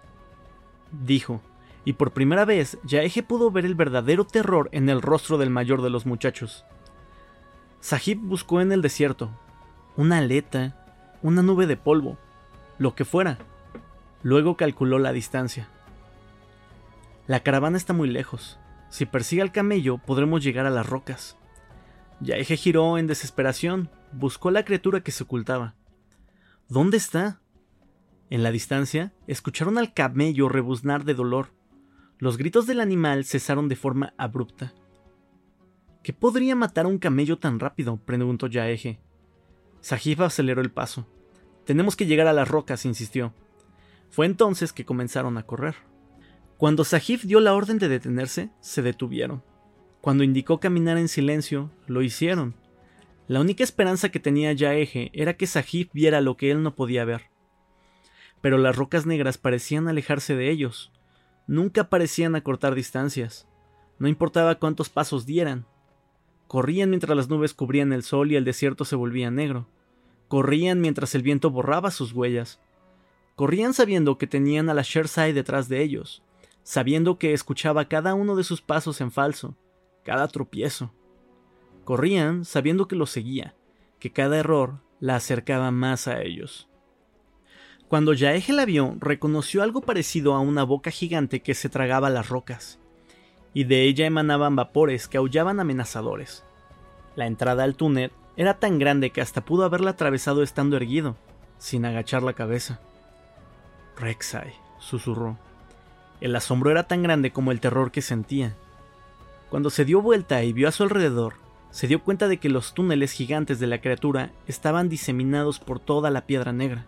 Dijo, 0.92 1.42
y 1.86 1.94
por 1.94 2.12
primera 2.12 2.46
vez 2.46 2.78
Yaeje 2.84 3.24
pudo 3.24 3.52
ver 3.52 3.66
el 3.66 3.76
verdadero 3.76 4.26
terror 4.26 4.70
en 4.72 4.90
el 4.90 5.02
rostro 5.02 5.38
del 5.38 5.50
mayor 5.50 5.82
de 5.82 5.90
los 5.90 6.06
muchachos. 6.06 6.66
Sahib 7.80 8.20
buscó 8.20 8.62
en 8.62 8.72
el 8.72 8.82
desierto 8.82 9.32
una 9.96 10.20
aleta, 10.20 10.86
una 11.24 11.42
nube 11.42 11.66
de 11.66 11.78
polvo, 11.78 12.18
lo 12.78 12.94
que 12.94 13.06
fuera. 13.06 13.38
Luego 14.22 14.58
calculó 14.58 15.00
la 15.00 15.12
distancia. 15.12 15.70
La 17.26 17.42
caravana 17.42 17.78
está 17.78 17.94
muy 17.94 18.10
lejos. 18.10 18.60
Si 18.90 19.06
persigue 19.06 19.42
al 19.42 19.52
camello, 19.52 19.98
podremos 19.98 20.44
llegar 20.44 20.66
a 20.66 20.70
las 20.70 20.88
rocas. 20.88 21.38
Yaeje 22.20 22.58
giró 22.58 22.98
en 22.98 23.08
desesperación, 23.08 23.90
buscó 24.12 24.50
a 24.50 24.52
la 24.52 24.66
criatura 24.66 25.02
que 25.02 25.12
se 25.12 25.24
ocultaba. 25.24 25.74
¿Dónde 26.70 26.98
está? 26.98 27.40
En 28.30 28.44
la 28.44 28.52
distancia, 28.52 29.14
escucharon 29.28 29.78
al 29.78 29.94
camello 29.94 30.50
rebuznar 30.50 31.06
de 31.06 31.14
dolor. 31.14 31.54
Los 32.20 32.38
gritos 32.38 32.68
del 32.68 32.82
animal 32.82 33.26
cesaron 33.26 33.70
de 33.70 33.76
forma 33.76 34.14
abrupta. 34.18 34.74
¿Qué 36.04 36.14
podría 36.14 36.56
matar 36.56 36.86
a 36.86 36.90
un 36.90 37.00
camello 37.00 37.38
tan 37.38 37.60
rápido? 37.60 37.98
preguntó 37.98 38.48
Yaeje. 38.48 39.00
Sahib 39.82 40.24
aceleró 40.24 40.62
el 40.62 40.72
paso. 40.72 41.08
Tenemos 41.66 41.96
que 41.96 42.06
llegar 42.06 42.28
a 42.28 42.34
las 42.34 42.48
rocas, 42.48 42.86
insistió. 42.86 43.34
Fue 44.10 44.26
entonces 44.26 44.74
que 44.74 44.86
comenzaron 44.86 45.38
a 45.38 45.44
correr. 45.44 45.76
Cuando 46.58 46.84
Sahif 46.84 47.24
dio 47.24 47.40
la 47.40 47.54
orden 47.54 47.78
de 47.78 47.88
detenerse, 47.88 48.50
se 48.62 48.82
detuvieron. 48.82 49.44
Cuando 50.02 50.24
indicó 50.24 50.60
caminar 50.60 50.98
en 50.98 51.08
silencio, 51.08 51.72
lo 51.86 52.02
hicieron. 52.02 52.56
La 53.28 53.42
única 53.42 53.64
esperanza 53.64 54.10
que 54.10 54.20
tenía 54.20 54.54
Yaeje 54.54 55.12
era 55.14 55.36
que 55.36 55.46
Sahif 55.46 55.90
viera 55.94 56.22
lo 56.22 56.38
que 56.38 56.50
él 56.52 56.64
no 56.64 56.74
podía 56.74 57.06
ver. 57.06 57.30
Pero 58.42 58.58
las 58.58 58.76
rocas 58.76 59.06
negras 59.06 59.38
parecían 59.38 59.88
alejarse 59.88 60.36
de 60.36 60.50
ellos. 60.50 60.92
Nunca 61.48 61.90
parecían 61.90 62.36
acortar 62.36 62.76
distancias. 62.76 63.48
No 64.00 64.08
importaba 64.08 64.56
cuántos 64.56 64.90
pasos 64.90 65.26
dieran. 65.26 65.66
Corrían 66.48 66.90
mientras 66.90 67.16
las 67.16 67.30
nubes 67.30 67.54
cubrían 67.54 67.92
el 67.94 68.04
sol 68.04 68.32
y 68.32 68.36
el 68.36 68.46
desierto 68.46 68.86
se 68.86 68.96
volvía 68.96 69.32
negro. 69.32 69.68
Corrían 70.28 70.82
mientras 70.82 71.16
el 71.16 71.22
viento 71.22 71.50
borraba 71.52 71.92
sus 71.92 72.14
huellas. 72.14 72.60
Corrían 73.36 73.74
sabiendo 73.74 74.18
que 74.18 74.28
tenían 74.28 74.70
a 74.70 74.74
la 74.74 74.82
Shersai 74.82 75.32
detrás 75.32 75.70
de 75.70 75.84
ellos, 75.84 76.24
sabiendo 76.64 77.18
que 77.18 77.34
escuchaba 77.34 77.86
cada 77.86 78.14
uno 78.14 78.36
de 78.36 78.44
sus 78.44 78.62
pasos 78.62 79.00
en 79.00 79.12
falso, 79.12 79.56
cada 80.04 80.28
tropiezo. 80.28 80.94
Corrían 81.84 82.46
sabiendo 82.46 82.88
que 82.88 82.96
lo 82.96 83.06
seguía, 83.06 83.56
que 84.00 84.12
cada 84.12 84.38
error 84.38 84.82
la 85.00 85.16
acercaba 85.16 85.72
más 85.72 86.08
a 86.08 86.22
ellos. 86.22 86.67
Cuando 87.88 88.12
Yaeje 88.12 88.52
la 88.52 88.66
vio, 88.66 88.98
reconoció 89.00 89.64
algo 89.64 89.80
parecido 89.80 90.34
a 90.34 90.42
una 90.42 90.64
boca 90.64 90.92
gigante 90.92 91.42
que 91.42 91.54
se 91.54 91.70
tragaba 91.70 92.10
las 92.10 92.28
rocas, 92.28 92.80
y 93.54 93.64
de 93.64 93.84
ella 93.84 94.06
emanaban 94.06 94.58
vapores 94.58 95.08
que 95.08 95.18
aullaban 95.18 95.62
amenazadores. 95.62 96.44
La 97.16 97.28
entrada 97.28 97.64
al 97.64 97.76
túnel 97.76 98.12
era 98.36 98.60
tan 98.60 98.78
grande 98.78 99.12
que 99.12 99.22
hasta 99.22 99.46
pudo 99.46 99.64
haberla 99.64 99.92
atravesado 99.92 100.44
estando 100.44 100.76
erguido, 100.76 101.16
sin 101.60 101.86
agachar 101.86 102.24
la 102.24 102.34
cabeza. 102.34 102.82
Rek'Sai, 103.98 104.54
susurró. 104.80 105.38
El 106.20 106.36
asombro 106.36 106.72
era 106.72 106.88
tan 106.88 107.04
grande 107.04 107.32
como 107.32 107.54
el 107.54 107.62
terror 107.62 107.92
que 107.92 108.02
sentía. 108.02 108.54
Cuando 109.50 109.70
se 109.70 109.86
dio 109.86 110.02
vuelta 110.02 110.44
y 110.44 110.52
vio 110.52 110.68
a 110.68 110.74
su 110.74 110.84
alrededor, 110.84 111.36
se 111.72 111.88
dio 111.88 112.04
cuenta 112.04 112.28
de 112.28 112.38
que 112.38 112.50
los 112.50 112.74
túneles 112.74 113.14
gigantes 113.14 113.60
de 113.60 113.68
la 113.68 113.80
criatura 113.80 114.32
estaban 114.46 114.90
diseminados 114.90 115.60
por 115.60 115.80
toda 115.80 116.12
la 116.12 116.26
piedra 116.26 116.52
negra. 116.52 116.86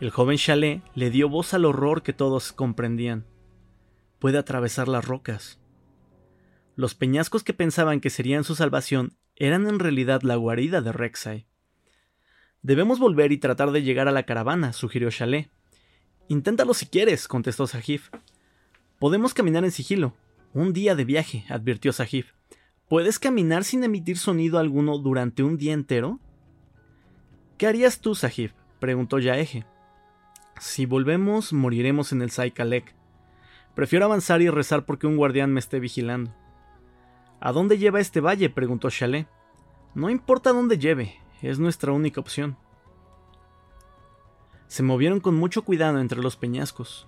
El 0.00 0.10
joven 0.10 0.36
Chalet 0.36 0.82
le 0.96 1.10
dio 1.10 1.28
voz 1.28 1.54
al 1.54 1.64
horror 1.64 2.02
que 2.02 2.12
todos 2.12 2.52
comprendían. 2.52 3.24
Puede 4.18 4.38
atravesar 4.38 4.88
las 4.88 5.04
rocas. 5.04 5.60
Los 6.74 6.96
peñascos 6.96 7.44
que 7.44 7.54
pensaban 7.54 8.00
que 8.00 8.10
serían 8.10 8.42
su 8.42 8.56
salvación 8.56 9.16
eran 9.36 9.68
en 9.68 9.78
realidad 9.78 10.22
la 10.22 10.34
guarida 10.34 10.80
de 10.80 10.90
Rek'Sai. 10.90 11.46
Debemos 12.62 12.98
volver 12.98 13.30
y 13.30 13.38
tratar 13.38 13.70
de 13.70 13.82
llegar 13.82 14.08
a 14.08 14.12
la 14.12 14.24
caravana, 14.24 14.72
sugirió 14.72 15.10
Chalet. 15.10 15.48
Inténtalo 16.26 16.74
si 16.74 16.86
quieres, 16.86 17.28
contestó 17.28 17.68
Sahif. 17.68 18.10
Podemos 18.98 19.32
caminar 19.32 19.64
en 19.64 19.70
sigilo. 19.70 20.14
Un 20.54 20.72
día 20.72 20.96
de 20.96 21.04
viaje, 21.04 21.44
advirtió 21.48 21.92
Sahif. 21.92 22.32
¿Puedes 22.88 23.20
caminar 23.20 23.62
sin 23.62 23.84
emitir 23.84 24.18
sonido 24.18 24.58
alguno 24.58 24.98
durante 24.98 25.44
un 25.44 25.56
día 25.56 25.72
entero? 25.72 26.18
¿Qué 27.58 27.68
harías 27.68 28.00
tú, 28.00 28.16
Sahif? 28.16 28.52
preguntó 28.80 29.20
Yaeje. 29.20 29.64
Si 30.58 30.86
volvemos, 30.86 31.52
moriremos 31.52 32.12
en 32.12 32.22
el 32.22 32.30
Saikalek. 32.30 32.94
Prefiero 33.74 34.04
avanzar 34.04 34.40
y 34.40 34.50
rezar 34.50 34.86
porque 34.86 35.06
un 35.06 35.16
guardián 35.16 35.52
me 35.52 35.60
esté 35.60 35.80
vigilando. 35.80 36.32
¿A 37.40 37.52
dónde 37.52 37.76
lleva 37.76 38.00
este 38.00 38.20
valle? 38.20 38.50
preguntó 38.50 38.88
Chalet. 38.88 39.28
No 39.94 40.10
importa 40.10 40.52
dónde 40.52 40.78
lleve, 40.78 41.20
es 41.42 41.58
nuestra 41.58 41.92
única 41.92 42.20
opción. 42.20 42.56
Se 44.66 44.82
movieron 44.82 45.20
con 45.20 45.34
mucho 45.34 45.62
cuidado 45.62 45.98
entre 45.98 46.22
los 46.22 46.36
peñascos. 46.36 47.06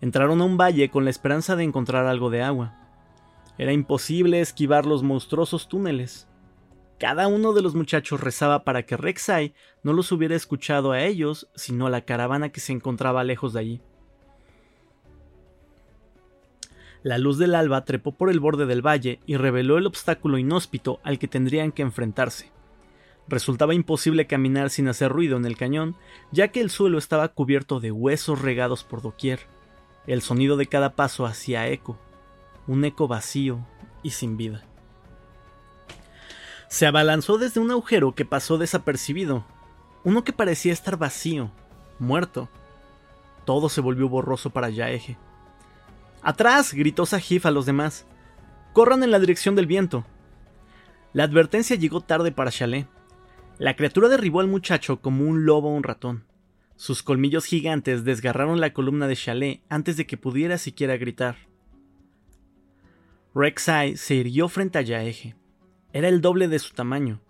Entraron 0.00 0.40
a 0.40 0.44
un 0.44 0.56
valle 0.56 0.90
con 0.90 1.04
la 1.04 1.10
esperanza 1.10 1.56
de 1.56 1.64
encontrar 1.64 2.06
algo 2.06 2.28
de 2.28 2.42
agua. 2.42 2.74
Era 3.56 3.72
imposible 3.72 4.40
esquivar 4.40 4.84
los 4.84 5.02
monstruosos 5.02 5.68
túneles. 5.68 6.28
Cada 7.02 7.26
uno 7.26 7.52
de 7.52 7.62
los 7.62 7.74
muchachos 7.74 8.20
rezaba 8.20 8.62
para 8.62 8.84
que 8.84 8.96
Rek'Sai 8.96 9.54
no 9.82 9.92
los 9.92 10.12
hubiera 10.12 10.36
escuchado 10.36 10.92
a 10.92 11.02
ellos, 11.02 11.48
sino 11.56 11.88
a 11.88 11.90
la 11.90 12.02
caravana 12.02 12.50
que 12.50 12.60
se 12.60 12.72
encontraba 12.72 13.24
lejos 13.24 13.52
de 13.52 13.58
allí. 13.58 13.80
La 17.02 17.18
luz 17.18 17.38
del 17.38 17.56
alba 17.56 17.84
trepó 17.84 18.12
por 18.12 18.30
el 18.30 18.38
borde 18.38 18.66
del 18.66 18.86
valle 18.86 19.18
y 19.26 19.36
reveló 19.36 19.78
el 19.78 19.86
obstáculo 19.86 20.38
inhóspito 20.38 21.00
al 21.02 21.18
que 21.18 21.26
tendrían 21.26 21.72
que 21.72 21.82
enfrentarse. 21.82 22.52
Resultaba 23.26 23.74
imposible 23.74 24.28
caminar 24.28 24.70
sin 24.70 24.86
hacer 24.86 25.10
ruido 25.10 25.36
en 25.36 25.44
el 25.44 25.56
cañón, 25.56 25.96
ya 26.30 26.52
que 26.52 26.60
el 26.60 26.70
suelo 26.70 26.98
estaba 26.98 27.26
cubierto 27.26 27.80
de 27.80 27.90
huesos 27.90 28.42
regados 28.42 28.84
por 28.84 29.02
doquier. 29.02 29.40
El 30.06 30.22
sonido 30.22 30.56
de 30.56 30.66
cada 30.66 30.94
paso 30.94 31.26
hacía 31.26 31.66
eco, 31.66 31.98
un 32.68 32.84
eco 32.84 33.08
vacío 33.08 33.58
y 34.04 34.10
sin 34.10 34.36
vida. 34.36 34.62
Se 36.72 36.86
abalanzó 36.86 37.36
desde 37.36 37.60
un 37.60 37.70
agujero 37.70 38.14
que 38.14 38.24
pasó 38.24 38.56
desapercibido, 38.56 39.44
uno 40.04 40.24
que 40.24 40.32
parecía 40.32 40.72
estar 40.72 40.96
vacío, 40.96 41.50
muerto. 41.98 42.48
Todo 43.44 43.68
se 43.68 43.82
volvió 43.82 44.08
borroso 44.08 44.48
para 44.48 44.70
Yaeje. 44.70 45.18
¡Atrás! 46.22 46.72
gritó 46.72 47.04
Sahif 47.04 47.44
a 47.44 47.50
los 47.50 47.66
demás. 47.66 48.06
Corran 48.72 49.02
en 49.02 49.10
la 49.10 49.18
dirección 49.18 49.54
del 49.54 49.66
viento. 49.66 50.06
La 51.12 51.24
advertencia 51.24 51.76
llegó 51.76 52.00
tarde 52.00 52.32
para 52.32 52.50
Chalet. 52.50 52.88
La 53.58 53.76
criatura 53.76 54.08
derribó 54.08 54.40
al 54.40 54.48
muchacho 54.48 55.02
como 55.02 55.24
un 55.24 55.44
lobo 55.44 55.68
o 55.68 55.76
un 55.76 55.82
ratón. 55.82 56.24
Sus 56.76 57.02
colmillos 57.02 57.44
gigantes 57.44 58.02
desgarraron 58.02 58.62
la 58.62 58.72
columna 58.72 59.06
de 59.08 59.16
Chalet 59.16 59.60
antes 59.68 59.98
de 59.98 60.06
que 60.06 60.16
pudiera 60.16 60.56
siquiera 60.56 60.96
gritar. 60.96 61.36
Rek'Sai 63.34 63.98
se 63.98 64.14
irguió 64.14 64.48
frente 64.48 64.78
a 64.78 64.80
Yaeje. 64.80 65.36
Era 65.94 66.08
el 66.08 66.22
doble 66.22 66.48
de 66.48 66.58
su 66.58 66.72
tamaño. 66.72 67.20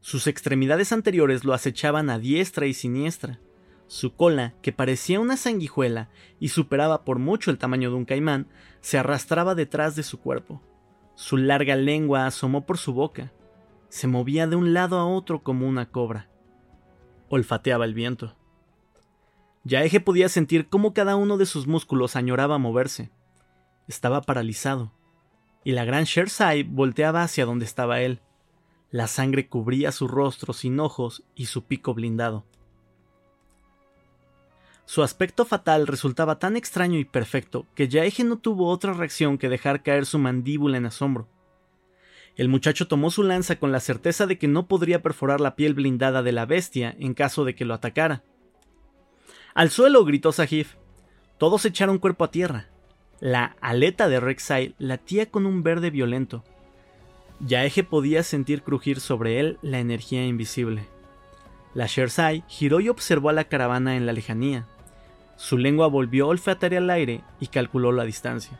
Sus 0.00 0.26
extremidades 0.26 0.90
anteriores 0.90 1.44
lo 1.44 1.52
acechaban 1.52 2.08
a 2.08 2.18
diestra 2.18 2.66
y 2.66 2.72
siniestra. 2.72 3.40
Su 3.88 4.14
cola, 4.14 4.54
que 4.62 4.72
parecía 4.72 5.20
una 5.20 5.36
sanguijuela 5.36 6.08
y 6.40 6.48
superaba 6.48 7.04
por 7.04 7.18
mucho 7.18 7.50
el 7.50 7.58
tamaño 7.58 7.90
de 7.90 7.96
un 7.96 8.06
caimán, 8.06 8.48
se 8.80 8.96
arrastraba 8.96 9.54
detrás 9.54 9.96
de 9.96 10.02
su 10.02 10.18
cuerpo. 10.18 10.62
Su 11.14 11.36
larga 11.36 11.76
lengua 11.76 12.26
asomó 12.26 12.64
por 12.64 12.78
su 12.78 12.94
boca. 12.94 13.32
Se 13.90 14.06
movía 14.06 14.46
de 14.46 14.56
un 14.56 14.72
lado 14.72 14.98
a 14.98 15.06
otro 15.06 15.42
como 15.42 15.68
una 15.68 15.90
cobra. 15.90 16.30
Olfateaba 17.28 17.84
el 17.84 17.92
viento. 17.92 18.34
Yaeje 19.64 20.00
podía 20.00 20.28
sentir 20.30 20.68
cómo 20.68 20.94
cada 20.94 21.16
uno 21.16 21.36
de 21.36 21.46
sus 21.46 21.66
músculos 21.66 22.16
añoraba 22.16 22.56
moverse. 22.56 23.10
Estaba 23.88 24.22
paralizado 24.22 24.95
y 25.66 25.72
la 25.72 25.84
gran 25.84 26.04
Shersai 26.04 26.62
volteaba 26.62 27.24
hacia 27.24 27.44
donde 27.44 27.64
estaba 27.64 28.00
él. 28.00 28.20
La 28.92 29.08
sangre 29.08 29.48
cubría 29.48 29.90
su 29.90 30.06
rostro 30.06 30.52
sin 30.52 30.78
ojos 30.78 31.24
y 31.34 31.46
su 31.46 31.64
pico 31.64 31.92
blindado. 31.92 32.46
Su 34.84 35.02
aspecto 35.02 35.44
fatal 35.44 35.88
resultaba 35.88 36.38
tan 36.38 36.56
extraño 36.56 37.00
y 37.00 37.04
perfecto 37.04 37.66
que 37.74 37.88
Yaeje 37.88 38.22
no 38.22 38.38
tuvo 38.38 38.68
otra 38.68 38.92
reacción 38.92 39.38
que 39.38 39.48
dejar 39.48 39.82
caer 39.82 40.06
su 40.06 40.20
mandíbula 40.20 40.76
en 40.76 40.86
asombro. 40.86 41.26
El 42.36 42.48
muchacho 42.48 42.86
tomó 42.86 43.10
su 43.10 43.24
lanza 43.24 43.58
con 43.58 43.72
la 43.72 43.80
certeza 43.80 44.28
de 44.28 44.38
que 44.38 44.46
no 44.46 44.68
podría 44.68 45.02
perforar 45.02 45.40
la 45.40 45.56
piel 45.56 45.74
blindada 45.74 46.22
de 46.22 46.30
la 46.30 46.46
bestia 46.46 46.94
en 47.00 47.12
caso 47.12 47.44
de 47.44 47.56
que 47.56 47.64
lo 47.64 47.74
atacara. 47.74 48.22
¡Al 49.52 49.70
suelo! 49.70 50.04
gritó 50.04 50.30
Sahif. 50.30 50.76
Todos 51.38 51.64
echaron 51.64 51.98
cuerpo 51.98 52.22
a 52.22 52.30
tierra. 52.30 52.68
La 53.20 53.56
aleta 53.62 54.08
de 54.08 54.20
Rek'Sai 54.20 54.74
latía 54.78 55.26
con 55.30 55.46
un 55.46 55.62
verde 55.62 55.90
violento. 55.90 56.44
Yaeje 57.40 57.82
podía 57.82 58.22
sentir 58.22 58.62
crujir 58.62 59.00
sobre 59.00 59.40
él 59.40 59.58
la 59.62 59.78
energía 59.78 60.26
invisible. 60.26 60.86
La 61.72 61.86
Shersai 61.86 62.44
giró 62.46 62.80
y 62.80 62.90
observó 62.90 63.30
a 63.30 63.32
la 63.32 63.44
caravana 63.44 63.96
en 63.96 64.04
la 64.04 64.12
lejanía. 64.12 64.66
Su 65.36 65.56
lengua 65.56 65.86
volvió 65.86 66.26
a 66.26 66.28
olfatear 66.28 66.74
el 66.74 66.90
aire 66.90 67.22
y 67.40 67.46
calculó 67.46 67.90
la 67.92 68.04
distancia. 68.04 68.58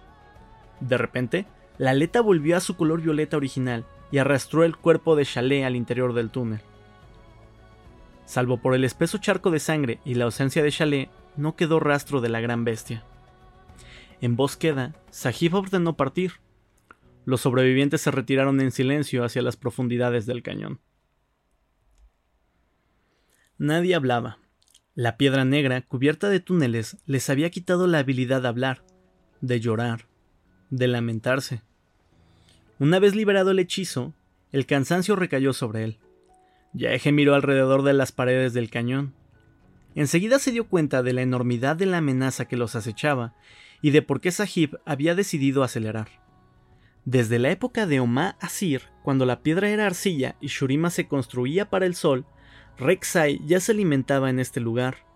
De 0.81 0.97
repente, 0.97 1.47
la 1.77 1.91
aleta 1.91 2.23
volvió 2.23 2.57
a 2.57 2.61
su 2.61 2.77
color 2.77 3.03
violeta 3.03 3.37
original 3.37 3.85
y 4.11 4.19
arrastró 4.19 4.65
el 4.65 4.77
cuerpo 4.77 5.17
de 5.17 5.27
Chalet 5.27 5.65
al 5.65 5.77
interior 5.77 6.15
del 6.15 6.31
túnel. 6.31 6.61
Salvo 8.25 8.57
por 8.57 8.75
el 8.75 8.85
espeso 8.85 9.19
charco 9.19 9.51
de 9.51 9.61
sangre 9.61 9.99
y 10.05 10.15
la 10.15 10.25
ausencia 10.25 10.63
de 10.63 10.73
Chalet, 10.73 11.11
no 11.37 11.57
quedó 11.57 11.79
rastro 11.79 12.21
de 12.21 12.31
la 12.31 12.41
gran 12.41 12.65
bestia. 12.65 13.05
En 14.21 14.37
búsqueda, 14.37 14.95
Sahib 15.11 15.55
ordenó 15.55 15.97
partir. 15.97 16.33
Los 17.25 17.43
sobrevivientes 17.43 18.01
se 18.01 18.11
retiraron 18.11 18.61
en 18.61 18.71
silencio 18.71 19.25
hacia 19.25 19.43
las 19.43 19.57
profundidades 19.57 20.27
del 20.27 20.43
cañón. 20.43 20.81
Nadie 23.59 23.95
hablaba. 23.95 24.39
La 24.95 25.17
piedra 25.19 25.45
negra, 25.45 25.83
cubierta 25.83 26.31
de 26.31 26.41
túneles, 26.41 26.97
les 27.05 27.29
había 27.29 27.51
quitado 27.51 27.87
la 27.87 27.99
habilidad 27.99 28.43
de 28.43 28.49
hablar, 28.49 28.83
de 29.41 29.61
llorar, 29.61 30.07
de 30.71 30.89
lamentarse. 30.89 31.63
Una 32.79 32.99
vez 32.99 33.15
liberado 33.15 33.51
el 33.51 33.59
hechizo, 33.59 34.15
el 34.53 34.65
cansancio 34.65 35.17
recayó 35.17 35.53
sobre 35.53 35.85
él. 35.85 35.99
Yaeje 36.73 37.13
miró 37.13 37.35
alrededor 37.35 37.83
de 37.83 37.93
las 37.93 38.13
paredes 38.13 38.55
del 38.55 38.71
cañón. 38.71 39.15
enseguida 39.95 40.39
se 40.39 40.53
dio 40.53 40.67
cuenta 40.67 41.03
de 41.03 41.15
la 41.15 41.23
enormidad 41.23 41.77
de 41.77 41.87
la 41.87 41.99
amenaza 41.99 42.47
que 42.47 42.57
los 42.57 42.75
acechaba 42.77 43.35
y 43.83 43.91
de 43.91 44.03
por 44.03 44.21
qué 44.21 44.31
Sahib 44.31 44.79
había 44.85 45.15
decidido 45.15 45.63
acelerar. 45.63 46.09
Desde 47.05 47.39
la 47.39 47.51
época 47.51 47.87
de 47.87 48.01
Omá 48.01 48.37
Asir, 48.41 48.83
cuando 49.03 49.27
la 49.27 49.43
piedra 49.43 49.69
era 49.69 49.87
arcilla 49.87 50.37
y 50.41 50.49
Shurima 50.49 50.91
se 50.91 51.07
construía 51.07 51.71
para 51.71 51.87
el 51.87 51.95
sol, 51.95 52.27
Rek'Sai 52.79 53.41
ya 53.47 53.61
se 53.61 53.73
alimentaba 53.73 54.29
en 54.29 54.41
este 54.41 54.61
lugar. 54.61 55.07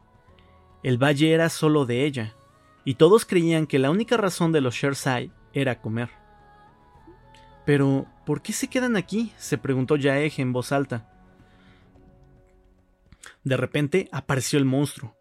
El 0.83 1.03
valle 1.03 1.33
era 1.33 1.49
solo 1.49 1.87
de 1.87 2.05
ella, 2.05 2.37
y 2.85 2.95
todos 2.95 3.25
creían 3.25 3.67
que 3.67 3.79
la 3.79 3.91
única 3.91 4.17
razón 4.17 4.53
de 4.53 4.61
los 4.61 4.75
Shersai 4.75 5.33
era 5.53 5.81
comer. 5.81 6.11
Pero, 7.67 8.07
¿por 8.25 8.41
qué 8.41 8.53
se 8.53 8.69
quedan 8.69 8.97
aquí? 8.97 9.33
se 9.37 9.59
preguntó 9.59 9.97
Yaej 9.97 10.41
en 10.41 10.53
voz 10.53 10.73
alta. 10.73 11.11
De 13.45 13.57
repente 13.57 14.09
apareció 14.13 14.59
el 14.59 14.65
monstruo. 14.65 15.17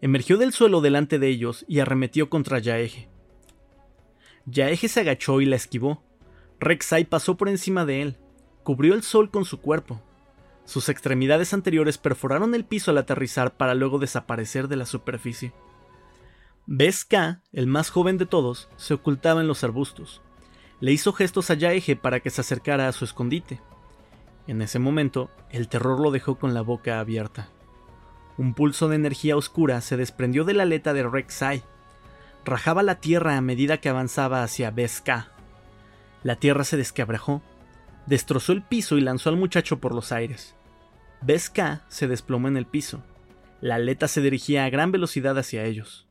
Emergió 0.00 0.36
del 0.36 0.52
suelo 0.52 0.80
delante 0.80 1.18
de 1.18 1.28
ellos 1.28 1.64
y 1.68 1.80
arremetió 1.80 2.28
contra 2.28 2.58
Yaeje. 2.58 3.08
Yaeje 4.44 4.88
se 4.88 5.00
agachó 5.00 5.40
y 5.40 5.46
la 5.46 5.56
esquivó. 5.56 6.04
Rek'Sai 6.60 7.04
pasó 7.04 7.36
por 7.36 7.48
encima 7.48 7.84
de 7.84 8.02
él, 8.02 8.16
cubrió 8.62 8.94
el 8.94 9.02
sol 9.02 9.30
con 9.30 9.44
su 9.44 9.60
cuerpo. 9.60 10.02
Sus 10.64 10.88
extremidades 10.88 11.54
anteriores 11.54 11.98
perforaron 11.98 12.54
el 12.54 12.64
piso 12.64 12.90
al 12.90 12.98
aterrizar 12.98 13.56
para 13.56 13.74
luego 13.74 13.98
desaparecer 13.98 14.68
de 14.68 14.76
la 14.76 14.86
superficie. 14.86 15.52
Beska, 16.66 17.42
el 17.52 17.66
más 17.66 17.90
joven 17.90 18.18
de 18.18 18.26
todos, 18.26 18.68
se 18.76 18.94
ocultaba 18.94 19.40
en 19.40 19.46
los 19.46 19.62
arbustos. 19.62 20.22
Le 20.80 20.92
hizo 20.92 21.12
gestos 21.12 21.50
a 21.50 21.54
Yaeje 21.54 21.96
para 21.96 22.20
que 22.20 22.30
se 22.30 22.40
acercara 22.40 22.88
a 22.88 22.92
su 22.92 23.04
escondite. 23.04 23.60
En 24.46 24.60
ese 24.60 24.78
momento, 24.78 25.30
el 25.50 25.68
terror 25.68 26.00
lo 26.00 26.10
dejó 26.10 26.36
con 26.38 26.54
la 26.54 26.62
boca 26.62 27.00
abierta. 27.00 27.48
Un 28.38 28.52
pulso 28.52 28.88
de 28.88 28.96
energía 28.96 29.36
oscura 29.36 29.80
se 29.80 29.96
desprendió 29.96 30.44
de 30.44 30.52
la 30.52 30.64
aleta 30.64 30.92
de 30.92 31.08
Rek'Sai. 31.08 31.62
Rajaba 32.44 32.82
la 32.82 32.96
tierra 32.96 33.36
a 33.36 33.40
medida 33.40 33.78
que 33.78 33.88
avanzaba 33.88 34.42
hacia 34.42 34.70
Beska. 34.70 35.32
La 36.22 36.36
tierra 36.36 36.64
se 36.64 36.76
desquebrajó, 36.76 37.42
destrozó 38.06 38.52
el 38.52 38.62
piso 38.62 38.98
y 38.98 39.00
lanzó 39.00 39.30
al 39.30 39.36
muchacho 39.36 39.78
por 39.78 39.94
los 39.94 40.12
aires. 40.12 40.54
Beska 41.22 41.84
se 41.88 42.08
desplomó 42.08 42.48
en 42.48 42.56
el 42.56 42.66
piso. 42.66 43.02
La 43.60 43.76
aleta 43.76 44.06
se 44.06 44.20
dirigía 44.20 44.64
a 44.64 44.70
gran 44.70 44.92
velocidad 44.92 45.38
hacia 45.38 45.64
ellos. 45.64 46.06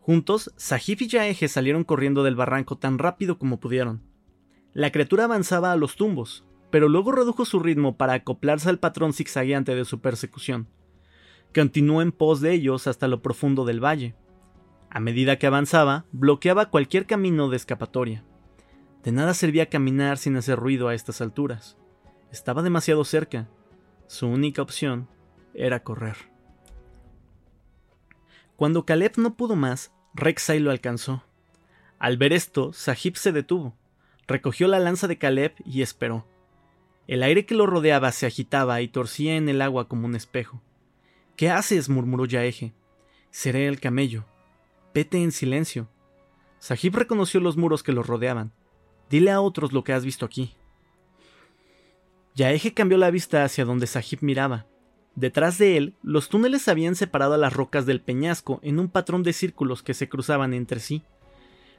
Juntos, 0.00 0.52
Sahif 0.56 1.02
y 1.02 1.08
Yaeje 1.08 1.48
salieron 1.48 1.82
corriendo 1.82 2.22
del 2.22 2.36
barranco 2.36 2.78
tan 2.78 2.98
rápido 2.98 3.38
como 3.38 3.58
pudieron. 3.58 4.02
La 4.72 4.92
criatura 4.92 5.24
avanzaba 5.24 5.72
a 5.72 5.76
los 5.76 5.96
tumbos, 5.96 6.44
pero 6.70 6.88
luego 6.88 7.10
redujo 7.10 7.44
su 7.44 7.58
ritmo 7.58 7.96
para 7.96 8.12
acoplarse 8.12 8.68
al 8.68 8.78
patrón 8.78 9.12
zigzagueante 9.12 9.74
de 9.74 9.84
su 9.84 10.00
persecución. 10.00 10.68
Continuó 11.56 12.02
en 12.02 12.12
pos 12.12 12.42
de 12.42 12.52
ellos 12.52 12.86
hasta 12.86 13.08
lo 13.08 13.22
profundo 13.22 13.64
del 13.64 13.82
valle. 13.82 14.14
A 14.90 15.00
medida 15.00 15.38
que 15.38 15.46
avanzaba, 15.46 16.04
bloqueaba 16.12 16.68
cualquier 16.68 17.06
camino 17.06 17.48
de 17.48 17.56
escapatoria. 17.56 18.22
De 19.02 19.10
nada 19.10 19.32
servía 19.32 19.70
caminar 19.70 20.18
sin 20.18 20.36
hacer 20.36 20.58
ruido 20.58 20.88
a 20.88 20.94
estas 20.94 21.22
alturas. 21.22 21.78
Estaba 22.30 22.60
demasiado 22.60 23.06
cerca. 23.06 23.48
Su 24.06 24.26
única 24.26 24.60
opción 24.60 25.08
era 25.54 25.82
correr. 25.82 26.16
Cuando 28.56 28.84
Caleb 28.84 29.12
no 29.16 29.34
pudo 29.38 29.56
más, 29.56 29.94
Rek'Sai 30.12 30.58
lo 30.58 30.70
alcanzó. 30.70 31.24
Al 31.98 32.18
ver 32.18 32.34
esto, 32.34 32.74
Sahib 32.74 33.16
se 33.16 33.32
detuvo, 33.32 33.74
recogió 34.26 34.68
la 34.68 34.78
lanza 34.78 35.08
de 35.08 35.16
Caleb 35.16 35.54
y 35.64 35.80
esperó. 35.80 36.26
El 37.06 37.22
aire 37.22 37.46
que 37.46 37.54
lo 37.54 37.64
rodeaba 37.64 38.12
se 38.12 38.26
agitaba 38.26 38.82
y 38.82 38.88
torcía 38.88 39.36
en 39.36 39.48
el 39.48 39.62
agua 39.62 39.88
como 39.88 40.04
un 40.04 40.16
espejo. 40.16 40.60
¿Qué 41.36 41.50
haces? 41.50 41.88
murmuró 41.88 42.24
Yaeje. 42.24 42.72
Seré 43.30 43.68
el 43.68 43.78
camello. 43.78 44.24
Vete 44.94 45.22
en 45.22 45.32
silencio. 45.32 45.88
Sahib 46.58 46.96
reconoció 46.96 47.40
los 47.40 47.58
muros 47.58 47.82
que 47.82 47.92
los 47.92 48.06
rodeaban. 48.06 48.52
Dile 49.10 49.30
a 49.30 49.42
otros 49.42 49.72
lo 49.72 49.84
que 49.84 49.92
has 49.92 50.04
visto 50.04 50.24
aquí. 50.24 50.54
Yaeje 52.34 52.72
cambió 52.72 52.96
la 52.96 53.10
vista 53.10 53.44
hacia 53.44 53.66
donde 53.66 53.86
Sahib 53.86 54.18
miraba. 54.22 54.66
Detrás 55.14 55.58
de 55.58 55.76
él, 55.76 55.94
los 56.02 56.28
túneles 56.28 56.68
habían 56.68 56.94
separado 56.94 57.34
a 57.34 57.38
las 57.38 57.52
rocas 57.52 57.86
del 57.86 58.00
peñasco 58.00 58.60
en 58.62 58.78
un 58.78 58.88
patrón 58.88 59.22
de 59.22 59.32
círculos 59.32 59.82
que 59.82 59.94
se 59.94 60.08
cruzaban 60.08 60.54
entre 60.54 60.80
sí. 60.80 61.02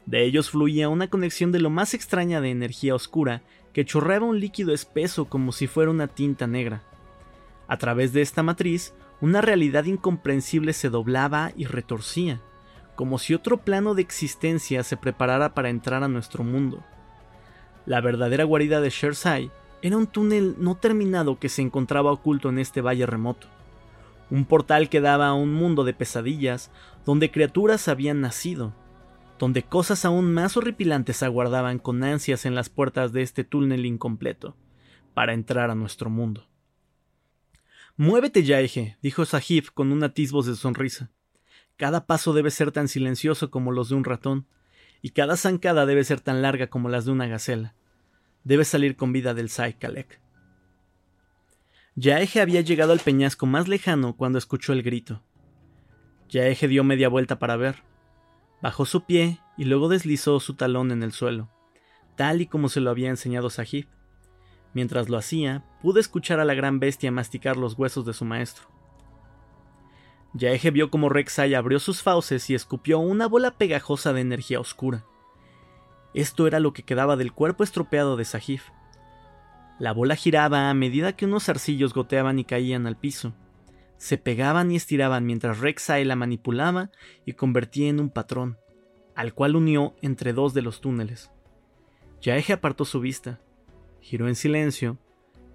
De 0.05 0.23
ellos 0.23 0.51
fluía 0.51 0.89
una 0.89 1.09
conexión 1.09 1.51
de 1.51 1.59
lo 1.59 1.69
más 1.69 1.93
extraña 1.93 2.41
de 2.41 2.49
energía 2.49 2.95
oscura 2.95 3.41
que 3.73 3.85
chorreaba 3.85 4.25
un 4.25 4.39
líquido 4.39 4.73
espeso 4.73 5.25
como 5.25 5.51
si 5.51 5.67
fuera 5.67 5.91
una 5.91 6.07
tinta 6.07 6.47
negra. 6.47 6.83
A 7.67 7.77
través 7.77 8.13
de 8.13 8.21
esta 8.21 8.41
matriz, 8.41 8.93
una 9.21 9.41
realidad 9.41 9.85
incomprensible 9.85 10.73
se 10.73 10.89
doblaba 10.89 11.51
y 11.55 11.65
retorcía, 11.65 12.41
como 12.95 13.19
si 13.19 13.33
otro 13.33 13.57
plano 13.57 13.95
de 13.95 14.01
existencia 14.01 14.83
se 14.83 14.97
preparara 14.97 15.53
para 15.53 15.69
entrar 15.69 16.03
a 16.03 16.07
nuestro 16.07 16.43
mundo. 16.43 16.83
La 17.85 18.01
verdadera 18.01 18.43
guarida 18.43 18.81
de 18.81 18.89
Shersai 18.89 19.51
era 19.81 19.97
un 19.97 20.07
túnel 20.07 20.55
no 20.59 20.75
terminado 20.75 21.39
que 21.39 21.49
se 21.49 21.61
encontraba 21.61 22.11
oculto 22.11 22.49
en 22.49 22.59
este 22.59 22.81
valle 22.81 23.05
remoto. 23.05 23.47
Un 24.29 24.45
portal 24.45 24.89
que 24.89 25.01
daba 25.01 25.27
a 25.27 25.33
un 25.33 25.53
mundo 25.53 25.83
de 25.83 25.93
pesadillas 25.93 26.71
donde 27.05 27.31
criaturas 27.31 27.87
habían 27.87 28.19
nacido 28.21 28.73
donde 29.39 29.63
cosas 29.63 30.05
aún 30.05 30.33
más 30.33 30.57
horripilantes 30.57 31.23
aguardaban 31.23 31.79
con 31.79 32.03
ansias 32.03 32.45
en 32.45 32.55
las 32.55 32.69
puertas 32.69 33.13
de 33.13 33.21
este 33.21 33.43
túnel 33.43 33.85
incompleto, 33.85 34.55
para 35.13 35.33
entrar 35.33 35.69
a 35.69 35.75
nuestro 35.75 36.09
mundo. 36.09 36.47
Muévete, 37.99 38.43
Yaeje, 38.43 38.95
dijo 39.01 39.25
Sahib 39.25 39.73
con 39.73 39.91
un 39.91 40.03
atisbo 40.03 40.43
de 40.43 40.55
sonrisa. 40.55 41.09
Cada 41.77 42.05
paso 42.05 42.31
debe 42.31 42.51
ser 42.51 42.71
tan 42.71 42.87
silencioso 42.87 43.49
como 43.49 43.71
los 43.71 43.89
de 43.89 43.95
un 43.95 44.03
ratón, 44.03 44.45
y 45.01 45.09
cada 45.09 45.35
zancada 45.35 45.87
debe 45.87 46.03
ser 46.03 46.21
tan 46.21 46.43
larga 46.43 46.67
como 46.67 46.89
las 46.89 47.05
de 47.05 47.11
una 47.11 47.25
gacela. 47.25 47.73
Debes 48.43 48.67
salir 48.67 48.95
con 48.97 49.13
vida 49.13 49.33
del 49.33 49.49
Saikalek. 49.49 50.21
Yaeje 51.95 52.39
había 52.39 52.61
llegado 52.61 52.91
al 52.91 52.99
peñasco 52.99 53.47
más 53.47 53.67
lejano 53.67 54.15
cuando 54.15 54.37
escuchó 54.37 54.73
el 54.73 54.83
grito. 54.83 55.23
Yaeje 56.29 56.67
dio 56.67 56.83
media 56.83 57.09
vuelta 57.09 57.39
para 57.39 57.57
ver. 57.57 57.81
Bajó 58.61 58.85
su 58.85 59.05
pie 59.05 59.39
y 59.57 59.65
luego 59.65 59.89
deslizó 59.89 60.39
su 60.39 60.53
talón 60.53 60.91
en 60.91 61.01
el 61.01 61.13
suelo, 61.13 61.49
tal 62.15 62.41
y 62.41 62.45
como 62.45 62.69
se 62.69 62.79
lo 62.79 62.91
había 62.91 63.09
enseñado 63.09 63.49
Sahib. 63.49 63.87
Mientras 64.77 65.09
lo 65.09 65.17
hacía, 65.17 65.63
pude 65.81 65.99
escuchar 65.99 66.39
a 66.39 66.45
la 66.45 66.53
gran 66.53 66.79
bestia 66.79 67.11
masticar 67.11 67.57
los 67.57 67.73
huesos 67.79 68.05
de 68.05 68.13
su 68.13 68.25
maestro. 68.25 68.67
Yaeje 70.35 70.69
vio 70.69 70.91
como 70.91 71.09
Rek'Sai 71.09 71.55
abrió 71.55 71.79
sus 71.79 72.03
fauces 72.03 72.47
y 72.51 72.53
escupió 72.53 72.99
una 72.99 73.25
bola 73.25 73.57
pegajosa 73.57 74.13
de 74.13 74.21
energía 74.21 74.59
oscura. 74.59 75.03
Esto 76.13 76.45
era 76.45 76.59
lo 76.59 76.73
que 76.73 76.83
quedaba 76.83 77.15
del 77.15 77.33
cuerpo 77.33 77.63
estropeado 77.63 78.17
de 78.17 78.25
Sahib. 78.25 78.61
La 79.79 79.93
bola 79.93 80.15
giraba 80.15 80.69
a 80.69 80.75
medida 80.75 81.15
que 81.15 81.25
unos 81.25 81.49
arcillos 81.49 81.95
goteaban 81.95 82.37
y 82.37 82.43
caían 82.43 82.85
al 82.85 82.97
piso 82.97 83.33
se 83.97 84.19
pegaban 84.19 84.71
y 84.71 84.75
estiraban 84.75 85.25
mientras 85.25 85.59
Rek'Sai 85.59 86.05
la 86.05 86.15
manipulaba 86.15 86.91
y 87.25 87.33
convertía 87.33 87.89
en 87.89 87.99
un 87.99 88.11
patrón, 88.11 88.59
al 89.15 89.33
cual 89.33 89.55
unió 89.55 89.95
entre 90.03 90.33
dos 90.33 90.53
de 90.53 90.61
los 90.61 90.81
túneles. 90.81 91.31
Yaeje 92.21 92.53
apartó 92.53 92.85
su 92.85 92.99
vista, 92.99 93.41
giró 94.01 94.27
en 94.27 94.35
silencio 94.35 94.97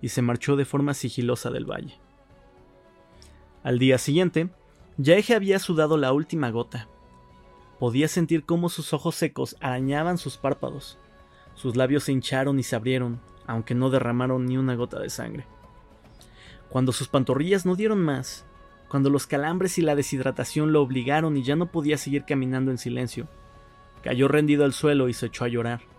y 0.01 0.09
se 0.09 0.23
marchó 0.23 0.57
de 0.57 0.65
forma 0.65 0.95
sigilosa 0.95 1.51
del 1.51 1.65
valle. 1.65 1.99
Al 3.63 3.79
día 3.79 3.99
siguiente, 3.99 4.51
Yaeje 4.99 5.35
había 5.35 5.59
sudado 5.59 5.97
la 5.97 6.13
última 6.13 6.51
gota. 6.51 6.89
Podía 7.79 8.09
sentir 8.09 8.45
cómo 8.45 8.69
sus 8.69 8.93
ojos 8.93 9.15
secos 9.15 9.57
arañaban 9.61 10.19
sus 10.19 10.37
párpados. 10.37 10.99
Sus 11.55 11.77
labios 11.77 12.05
se 12.05 12.13
hincharon 12.13 12.59
y 12.59 12.63
se 12.63 12.77
abrieron, 12.77 13.21
aunque 13.47 13.75
no 13.75 13.91
derramaron 13.91 14.47
ni 14.47 14.59
una 14.59 14.75
gota 14.75 14.99
de 14.99 15.11
sangre. 15.11 15.47
Cuando 16.69 16.93
sus 16.93 17.09
pantorrillas 17.09 17.67
no 17.67 17.77
dieron 17.77 18.01
más, 18.01 18.47
cuando 18.89 19.11
los 19.11 19.27
calambres 19.27 19.79
y 19.79 19.83
la 19.83 19.95
deshidratación 19.95 20.73
lo 20.73 20.83
obligaron 20.83 21.37
y 21.37 21.43
ya 21.43 21.57
no 21.57 21.71
podía 21.71 21.97
seguir 21.97 22.25
caminando 22.25 22.71
en 22.71 22.79
silencio, 22.79 23.29
cayó 24.03 24.29
rendido 24.29 24.65
al 24.65 24.73
suelo 24.73 25.09
y 25.09 25.13
se 25.13 25.27
echó 25.27 25.45
a 25.45 25.49
llorar. 25.49 25.92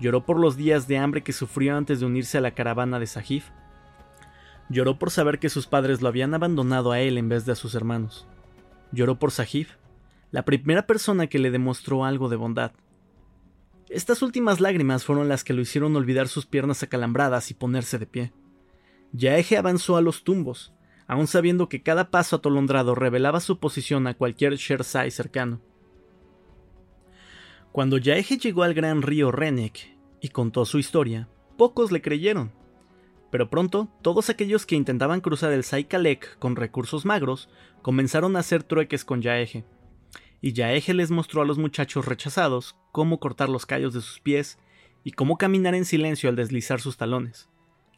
Lloró 0.00 0.24
por 0.24 0.38
los 0.38 0.56
días 0.56 0.86
de 0.86 0.98
hambre 0.98 1.22
que 1.22 1.32
sufrió 1.32 1.76
antes 1.76 2.00
de 2.00 2.06
unirse 2.06 2.38
a 2.38 2.40
la 2.40 2.52
caravana 2.52 3.00
de 3.00 3.06
Sahif. 3.06 3.50
Lloró 4.68 4.98
por 4.98 5.10
saber 5.10 5.38
que 5.38 5.48
sus 5.48 5.66
padres 5.66 6.02
lo 6.02 6.08
habían 6.08 6.34
abandonado 6.34 6.92
a 6.92 7.00
él 7.00 7.18
en 7.18 7.28
vez 7.28 7.46
de 7.46 7.52
a 7.52 7.56
sus 7.56 7.74
hermanos. 7.74 8.26
Lloró 8.92 9.18
por 9.18 9.32
Sahif, 9.32 9.76
la 10.30 10.44
primera 10.44 10.86
persona 10.86 11.26
que 11.26 11.38
le 11.38 11.50
demostró 11.50 12.04
algo 12.04 12.28
de 12.28 12.36
bondad. 12.36 12.72
Estas 13.88 14.20
últimas 14.22 14.60
lágrimas 14.60 15.04
fueron 15.04 15.28
las 15.28 15.44
que 15.44 15.54
lo 15.54 15.62
hicieron 15.62 15.96
olvidar 15.96 16.28
sus 16.28 16.44
piernas 16.44 16.82
acalambradas 16.82 17.50
y 17.50 17.54
ponerse 17.54 17.98
de 17.98 18.06
pie. 18.06 18.32
Yaeje 19.12 19.56
avanzó 19.56 19.96
a 19.96 20.02
los 20.02 20.22
tumbos, 20.22 20.74
aun 21.06 21.26
sabiendo 21.26 21.70
que 21.70 21.82
cada 21.82 22.10
paso 22.10 22.36
atolondrado 22.36 22.94
revelaba 22.94 23.40
su 23.40 23.58
posición 23.58 24.06
a 24.06 24.14
cualquier 24.14 24.56
Shersai 24.56 25.10
cercano. 25.10 25.60
Cuando 27.72 27.98
Yaeje 27.98 28.38
llegó 28.38 28.62
al 28.62 28.74
gran 28.74 29.02
río 29.02 29.30
Renek 29.30 29.96
y 30.20 30.28
contó 30.30 30.64
su 30.64 30.78
historia, 30.78 31.28
pocos 31.56 31.92
le 31.92 32.00
creyeron. 32.00 32.50
Pero 33.30 33.50
pronto, 33.50 33.88
todos 34.02 34.30
aquellos 34.30 34.64
que 34.64 34.74
intentaban 34.74 35.20
cruzar 35.20 35.52
el 35.52 35.64
Saikalek 35.64 36.38
con 36.38 36.56
recursos 36.56 37.04
magros 37.04 37.48
comenzaron 37.82 38.36
a 38.36 38.40
hacer 38.40 38.62
trueques 38.62 39.04
con 39.04 39.20
Yaeje. 39.20 39.64
Y 40.40 40.54
Yaeje 40.54 40.94
les 40.94 41.10
mostró 41.10 41.42
a 41.42 41.44
los 41.44 41.58
muchachos 41.58 42.06
rechazados 42.06 42.76
cómo 42.90 43.20
cortar 43.20 43.48
los 43.48 43.66
callos 43.66 43.92
de 43.92 44.00
sus 44.00 44.20
pies 44.20 44.58
y 45.04 45.12
cómo 45.12 45.36
caminar 45.36 45.74
en 45.74 45.84
silencio 45.84 46.30
al 46.30 46.36
deslizar 46.36 46.80
sus 46.80 46.96
talones. 46.96 47.48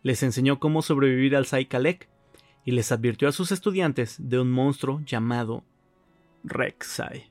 Les 0.03 0.23
enseñó 0.23 0.59
cómo 0.59 0.83
sobrevivir 0.83 1.37
al 1.37 1.47
Saikalek 1.47 2.09
y 2.65 2.73
les 2.73 2.91
advirtió 2.91 3.29
a 3.29 3.33
sus 3.33 3.53
estudiantes 3.53 4.17
de 4.19 4.41
un 4.41 4.51
monstruo 4.51 5.01
llamado 5.05 5.65
Rek'Sai. 6.43 7.31